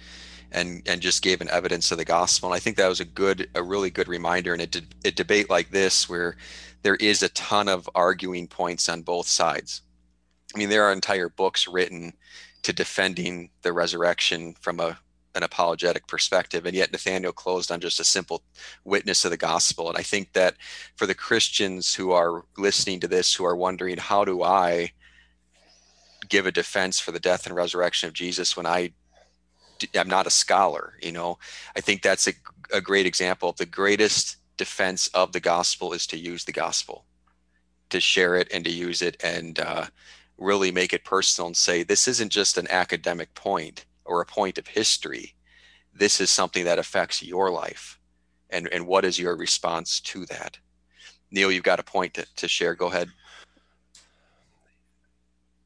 and 0.52 0.82
and 0.86 1.00
just 1.00 1.22
gave 1.22 1.40
an 1.40 1.50
evidence 1.50 1.90
of 1.90 1.98
the 1.98 2.04
gospel. 2.04 2.50
And 2.50 2.56
I 2.56 2.60
think 2.60 2.76
that 2.76 2.88
was 2.88 3.00
a 3.00 3.04
good 3.04 3.48
a 3.54 3.62
really 3.62 3.90
good 3.90 4.08
reminder 4.08 4.54
in 4.54 4.60
a, 4.60 4.66
de- 4.66 4.82
a 5.04 5.10
debate 5.10 5.48
like 5.50 5.70
this 5.70 6.08
where 6.08 6.36
there 6.82 6.96
is 6.96 7.22
a 7.22 7.28
ton 7.30 7.68
of 7.68 7.88
arguing 7.94 8.48
points 8.48 8.88
on 8.88 9.02
both 9.02 9.26
sides. 9.26 9.82
I 10.54 10.58
mean, 10.58 10.68
there 10.68 10.84
are 10.84 10.92
entire 10.92 11.28
books 11.28 11.66
written 11.66 12.12
to 12.62 12.72
defending 12.72 13.50
the 13.62 13.72
resurrection 13.72 14.54
from 14.60 14.80
a 14.80 14.98
an 15.36 15.42
apologetic 15.42 16.06
perspective 16.06 16.66
and 16.66 16.74
yet 16.74 16.90
nathaniel 16.92 17.32
closed 17.32 17.70
on 17.70 17.80
just 17.80 18.00
a 18.00 18.04
simple 18.04 18.42
witness 18.84 19.24
of 19.24 19.30
the 19.30 19.36
gospel. 19.36 19.88
And 19.88 19.98
i 19.98 20.02
think 20.02 20.32
that 20.32 20.54
for 20.96 21.06
the 21.06 21.14
christians 21.14 21.94
who 21.94 22.12
are 22.12 22.44
listening 22.56 23.00
to 23.00 23.08
this 23.08 23.34
who 23.34 23.44
are 23.44 23.56
wondering 23.56 23.98
how 23.98 24.24
do 24.24 24.42
i 24.42 24.92
give 26.28 26.46
a 26.46 26.52
defense 26.52 26.98
for 26.98 27.12
the 27.12 27.20
death 27.20 27.46
and 27.46 27.54
resurrection 27.54 28.08
of 28.08 28.14
jesus 28.14 28.56
when 28.56 28.66
i 28.66 28.90
i'm 29.94 30.08
not 30.08 30.26
a 30.26 30.30
scholar 30.30 30.94
you 31.02 31.12
know? 31.12 31.38
I 31.76 31.80
think 31.80 32.02
that's 32.02 32.26
a, 32.26 32.32
a 32.72 32.80
great 32.80 33.06
example 33.06 33.50
of 33.50 33.56
the 33.56 33.66
greatest 33.66 34.36
defense 34.56 35.08
of 35.08 35.32
the 35.32 35.40
gospel 35.40 35.92
is 35.92 36.06
to 36.08 36.18
use 36.18 36.44
the 36.44 36.52
gospel 36.52 37.04
to 37.90 38.00
share 38.00 38.36
it 38.36 38.48
and 38.52 38.64
to 38.64 38.70
use 38.70 39.02
it 39.02 39.16
and 39.22 39.60
uh, 39.60 39.86
really 40.38 40.70
make 40.70 40.92
it 40.92 41.04
personal 41.04 41.46
and 41.46 41.56
say 41.56 41.82
this 41.82 42.08
isn't 42.08 42.32
just 42.32 42.58
an 42.58 42.66
academic 42.70 43.34
point 43.34 43.85
or 44.06 44.20
a 44.20 44.26
point 44.26 44.58
of 44.58 44.66
history. 44.66 45.34
This 45.94 46.20
is 46.20 46.30
something 46.30 46.64
that 46.64 46.78
affects 46.78 47.22
your 47.22 47.50
life. 47.50 47.98
And, 48.50 48.68
and 48.72 48.86
what 48.86 49.04
is 49.04 49.18
your 49.18 49.36
response 49.36 50.00
to 50.00 50.26
that? 50.26 50.58
Neil, 51.30 51.50
you've 51.50 51.64
got 51.64 51.80
a 51.80 51.84
point 51.84 52.14
to, 52.14 52.26
to 52.36 52.48
share. 52.48 52.74
Go 52.74 52.86
ahead. 52.86 53.08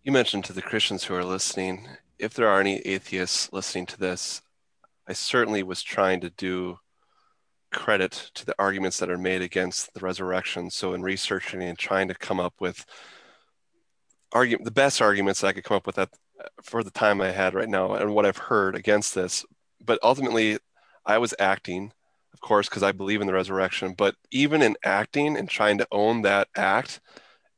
You 0.02 0.12
mentioned 0.12 0.44
to 0.46 0.52
the 0.52 0.62
Christians 0.62 1.04
who 1.04 1.14
are 1.14 1.24
listening, 1.24 1.86
if 2.18 2.34
there 2.34 2.48
are 2.48 2.60
any 2.60 2.78
atheists 2.78 3.52
listening 3.52 3.86
to 3.86 3.98
this, 3.98 4.40
I 5.06 5.12
certainly 5.12 5.62
was 5.62 5.82
trying 5.82 6.20
to 6.20 6.30
do 6.30 6.78
credit 7.70 8.30
to 8.34 8.46
the 8.46 8.54
arguments 8.58 8.98
that 8.98 9.10
are 9.10 9.18
made 9.18 9.42
against 9.42 9.92
the 9.94 10.00
resurrection. 10.00 10.70
So, 10.70 10.94
in 10.94 11.02
researching 11.02 11.62
and 11.62 11.78
trying 11.78 12.08
to 12.08 12.14
come 12.14 12.40
up 12.40 12.54
with 12.60 12.84
argument, 14.32 14.64
the 14.64 14.70
best 14.70 15.00
arguments 15.00 15.40
that 15.40 15.48
I 15.48 15.52
could 15.52 15.64
come 15.64 15.76
up 15.76 15.86
with 15.86 15.98
at, 15.98 16.10
for 16.62 16.82
the 16.82 16.90
time 16.90 17.20
I 17.20 17.30
had 17.30 17.54
right 17.54 17.68
now 17.68 17.94
and 17.94 18.14
what 18.14 18.26
I've 18.26 18.36
heard 18.36 18.74
against 18.76 19.14
this. 19.14 19.44
But 19.84 19.98
ultimately, 20.02 20.58
I 21.06 21.18
was 21.18 21.34
acting, 21.38 21.92
of 22.32 22.40
course, 22.40 22.68
because 22.68 22.82
I 22.82 22.92
believe 22.92 23.20
in 23.20 23.26
the 23.26 23.32
resurrection. 23.32 23.94
But 23.96 24.16
even 24.30 24.62
in 24.62 24.76
acting 24.84 25.36
and 25.36 25.48
trying 25.48 25.78
to 25.78 25.88
own 25.90 26.22
that 26.22 26.48
act, 26.56 27.00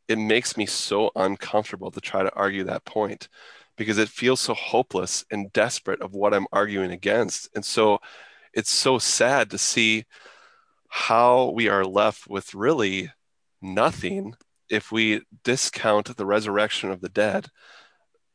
it 0.09 0.19
makes 0.19 0.57
me 0.57 0.67
so 0.67 1.11
uncomfortable 1.17 1.91
to 1.91 2.01
try 2.01 2.23
to 2.23 2.35
argue 2.35 2.65
that 2.65 2.85
point 2.85 3.29
because 3.77 3.99
it 3.99 4.09
feels 4.09 4.41
so 4.41 4.55
hopeless 4.55 5.25
and 5.31 5.53
desperate 5.53 6.01
of 6.03 6.15
what 6.15 6.35
I'm 6.35 6.47
arguing 6.53 6.91
against. 6.91 7.49
And 7.55 7.65
so 7.65 7.99
it's 8.53 8.71
so 8.71 8.99
sad 8.99 9.51
to 9.51 9.59
see 9.59 10.05
how 10.89 11.51
we 11.51 11.69
are 11.69 11.85
left 11.85 12.29
with 12.29 12.55
really 12.55 13.11
nothing 13.63 14.35
if 14.69 14.93
we 14.93 15.23
discount 15.45 16.15
the 16.17 16.27
resurrection 16.27 16.91
of 16.91 17.01
the 17.01 17.09
dead, 17.09 17.49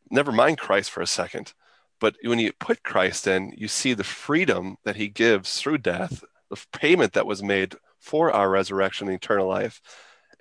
never 0.10 0.32
mind 0.32 0.58
Christ 0.58 0.92
for 0.92 1.02
a 1.02 1.08
second, 1.08 1.54
but 2.00 2.16
when 2.24 2.40
you 2.40 2.54
put 2.54 2.84
Christ 2.84 3.28
in, 3.28 3.54
you 3.58 3.68
see 3.68 3.94
the 3.94 4.04
freedom 4.04 4.78
that 4.84 4.96
he 4.96 5.08
gives 5.08 5.60
through 5.60 5.80
death, 5.80 6.24
the 6.50 6.64
payment 6.72 7.14
that 7.14 7.26
was 7.26 7.42
made 7.42 7.76
for 8.00 8.32
our 8.32 8.50
resurrection 8.50 9.08
and 9.08 9.16
eternal 9.16 9.48
life. 9.48 9.82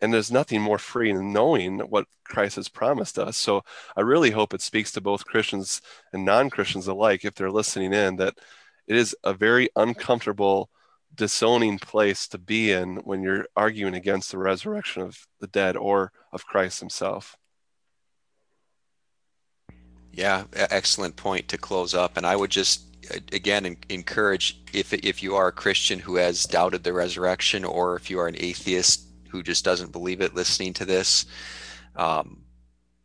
And 0.00 0.12
there's 0.12 0.30
nothing 0.30 0.60
more 0.60 0.78
free 0.78 1.12
than 1.12 1.32
knowing 1.32 1.78
what 1.80 2.06
Christ 2.24 2.56
has 2.56 2.68
promised 2.68 3.18
us. 3.18 3.38
So 3.38 3.62
I 3.96 4.02
really 4.02 4.30
hope 4.30 4.52
it 4.52 4.60
speaks 4.60 4.92
to 4.92 5.00
both 5.00 5.24
Christians 5.24 5.80
and 6.12 6.24
non 6.24 6.50
Christians 6.50 6.86
alike, 6.86 7.24
if 7.24 7.34
they're 7.34 7.50
listening 7.50 7.94
in, 7.94 8.16
that 8.16 8.34
it 8.86 8.96
is 8.96 9.16
a 9.24 9.32
very 9.32 9.70
uncomfortable 9.74 10.68
disowning 11.14 11.78
place 11.78 12.28
to 12.28 12.38
be 12.38 12.72
in 12.72 12.96
when 12.96 13.22
you're 13.22 13.46
arguing 13.56 13.94
against 13.94 14.30
the 14.30 14.38
resurrection 14.38 15.00
of 15.00 15.26
the 15.40 15.46
dead 15.46 15.76
or 15.76 16.12
of 16.30 16.46
Christ 16.46 16.80
himself. 16.80 17.36
Yeah, 20.16 20.44
excellent 20.54 21.16
point 21.16 21.46
to 21.48 21.58
close 21.58 21.94
up. 21.94 22.16
And 22.16 22.26
I 22.26 22.34
would 22.36 22.50
just 22.50 22.82
again 23.32 23.76
encourage 23.88 24.60
if 24.72 24.92
if 24.92 25.22
you 25.22 25.36
are 25.36 25.48
a 25.48 25.52
Christian 25.52 26.00
who 26.00 26.16
has 26.16 26.44
doubted 26.44 26.82
the 26.82 26.92
resurrection, 26.92 27.64
or 27.64 27.96
if 27.96 28.10
you 28.10 28.18
are 28.18 28.26
an 28.26 28.36
atheist 28.38 29.02
who 29.30 29.42
just 29.42 29.64
doesn't 29.64 29.92
believe 29.92 30.20
it, 30.22 30.34
listening 30.34 30.72
to 30.74 30.84
this, 30.86 31.26
um, 31.96 32.42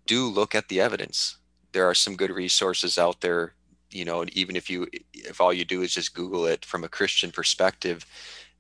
do 0.06 0.26
look 0.28 0.56
at 0.56 0.70
the 0.70 0.80
evidence. 0.80 1.38
There 1.74 1.88
are 1.90 1.94
some 1.94 2.16
good 2.16 2.32
resources 2.32 2.98
out 2.98 3.22
there 3.22 3.56
you 3.92 4.06
know, 4.06 4.22
and 4.22 4.30
even 4.32 4.56
if 4.56 4.70
you 4.70 4.88
if 5.14 5.42
all 5.42 5.54
you 5.54 5.66
do 5.66 5.82
is 5.82 5.94
just 5.94 6.16
Google 6.16 6.46
it 6.46 6.66
from 6.66 6.84
a 6.84 6.90
Christian 6.90 7.32
perspective, 7.32 8.06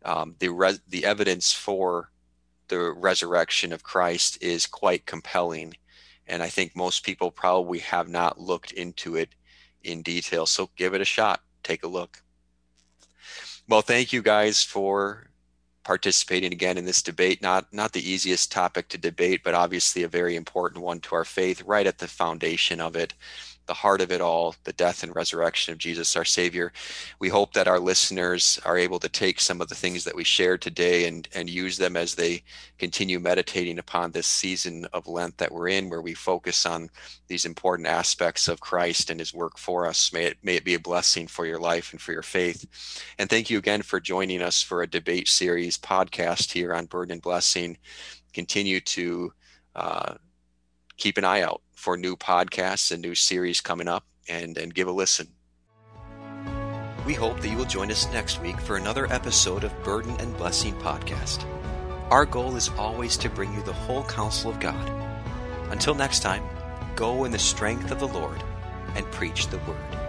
um, 0.05 0.35
the 0.39 0.49
res- 0.49 0.81
the 0.87 1.05
evidence 1.05 1.53
for 1.53 2.11
the 2.67 2.91
resurrection 2.91 3.73
of 3.73 3.83
Christ 3.83 4.37
is 4.41 4.67
quite 4.67 5.05
compelling, 5.05 5.75
and 6.27 6.41
I 6.41 6.49
think 6.49 6.75
most 6.75 7.03
people 7.03 7.31
probably 7.31 7.79
have 7.79 8.07
not 8.07 8.39
looked 8.39 8.71
into 8.71 9.15
it 9.15 9.29
in 9.83 10.01
detail. 10.01 10.45
So 10.45 10.69
give 10.75 10.93
it 10.93 11.01
a 11.01 11.05
shot. 11.05 11.41
Take 11.63 11.83
a 11.83 11.87
look. 11.87 12.21
Well, 13.67 13.81
thank 13.81 14.11
you 14.11 14.21
guys 14.21 14.63
for 14.63 15.27
participating 15.83 16.53
again 16.53 16.77
in 16.77 16.85
this 16.85 17.01
debate. 17.01 17.41
Not 17.41 17.71
not 17.73 17.91
the 17.93 18.07
easiest 18.07 18.51
topic 18.51 18.89
to 18.89 18.97
debate, 18.97 19.41
but 19.43 19.53
obviously 19.53 20.03
a 20.03 20.07
very 20.07 20.35
important 20.35 20.83
one 20.83 20.99
to 21.01 21.15
our 21.15 21.25
faith, 21.25 21.61
right 21.63 21.87
at 21.87 21.97
the 21.97 22.07
foundation 22.07 22.79
of 22.79 22.95
it 22.95 23.13
the 23.71 23.75
heart 23.75 24.01
of 24.01 24.11
it 24.11 24.19
all, 24.19 24.53
the 24.65 24.73
death 24.73 25.01
and 25.01 25.15
resurrection 25.15 25.71
of 25.71 25.77
Jesus, 25.77 26.17
our 26.17 26.25
Savior. 26.25 26.73
We 27.19 27.29
hope 27.29 27.53
that 27.53 27.69
our 27.69 27.79
listeners 27.79 28.59
are 28.65 28.77
able 28.77 28.99
to 28.99 29.07
take 29.07 29.39
some 29.39 29.61
of 29.61 29.69
the 29.69 29.75
things 29.75 30.03
that 30.03 30.13
we 30.13 30.25
shared 30.25 30.61
today 30.61 31.07
and, 31.07 31.25
and 31.33 31.49
use 31.49 31.77
them 31.77 31.95
as 31.95 32.13
they 32.13 32.43
continue 32.77 33.17
meditating 33.17 33.79
upon 33.79 34.11
this 34.11 34.27
season 34.27 34.85
of 34.91 35.07
Lent 35.07 35.37
that 35.37 35.53
we're 35.53 35.69
in, 35.69 35.89
where 35.89 36.01
we 36.01 36.13
focus 36.13 36.65
on 36.65 36.89
these 37.29 37.45
important 37.45 37.87
aspects 37.87 38.49
of 38.49 38.59
Christ 38.59 39.09
and 39.09 39.21
his 39.21 39.33
work 39.33 39.57
for 39.57 39.87
us. 39.87 40.11
May 40.11 40.25
it, 40.25 40.37
may 40.43 40.57
it 40.57 40.65
be 40.65 40.73
a 40.73 40.79
blessing 40.79 41.25
for 41.25 41.45
your 41.45 41.59
life 41.59 41.93
and 41.93 42.01
for 42.01 42.11
your 42.11 42.23
faith. 42.23 42.65
And 43.19 43.29
thank 43.29 43.49
you 43.49 43.57
again 43.57 43.83
for 43.83 44.01
joining 44.01 44.41
us 44.41 44.61
for 44.61 44.81
a 44.81 44.89
debate 44.89 45.29
series 45.29 45.77
podcast 45.77 46.51
here 46.51 46.73
on 46.73 46.87
Burden 46.87 47.13
and 47.13 47.21
Blessing. 47.21 47.77
Continue 48.33 48.81
to 48.81 49.31
uh, 49.77 50.15
keep 51.01 51.17
an 51.17 51.25
eye 51.25 51.41
out 51.41 51.63
for 51.73 51.97
new 51.97 52.15
podcasts 52.15 52.91
and 52.91 53.01
new 53.01 53.15
series 53.15 53.59
coming 53.59 53.87
up 53.87 54.05
and, 54.29 54.55
and 54.55 54.73
give 54.73 54.87
a 54.87 54.91
listen. 54.91 55.27
We 57.07 57.15
hope 57.15 57.41
that 57.41 57.49
you 57.49 57.57
will 57.57 57.65
join 57.65 57.89
us 57.89 58.07
next 58.13 58.39
week 58.39 58.61
for 58.61 58.77
another 58.77 59.11
episode 59.11 59.63
of 59.63 59.83
Burden 59.83 60.15
and 60.19 60.37
Blessing 60.37 60.75
Podcast. 60.75 61.43
Our 62.11 62.25
goal 62.25 62.55
is 62.55 62.69
always 62.77 63.17
to 63.17 63.29
bring 63.29 63.51
you 63.51 63.63
the 63.63 63.73
whole 63.73 64.03
counsel 64.03 64.51
of 64.51 64.59
God. 64.59 64.91
Until 65.71 65.95
next 65.95 66.19
time, 66.19 66.43
go 66.95 67.23
in 67.23 67.31
the 67.31 67.39
strength 67.39 67.89
of 67.89 67.99
the 67.99 68.07
Lord 68.07 68.43
and 68.93 69.09
preach 69.11 69.47
the 69.47 69.57
word. 69.59 70.00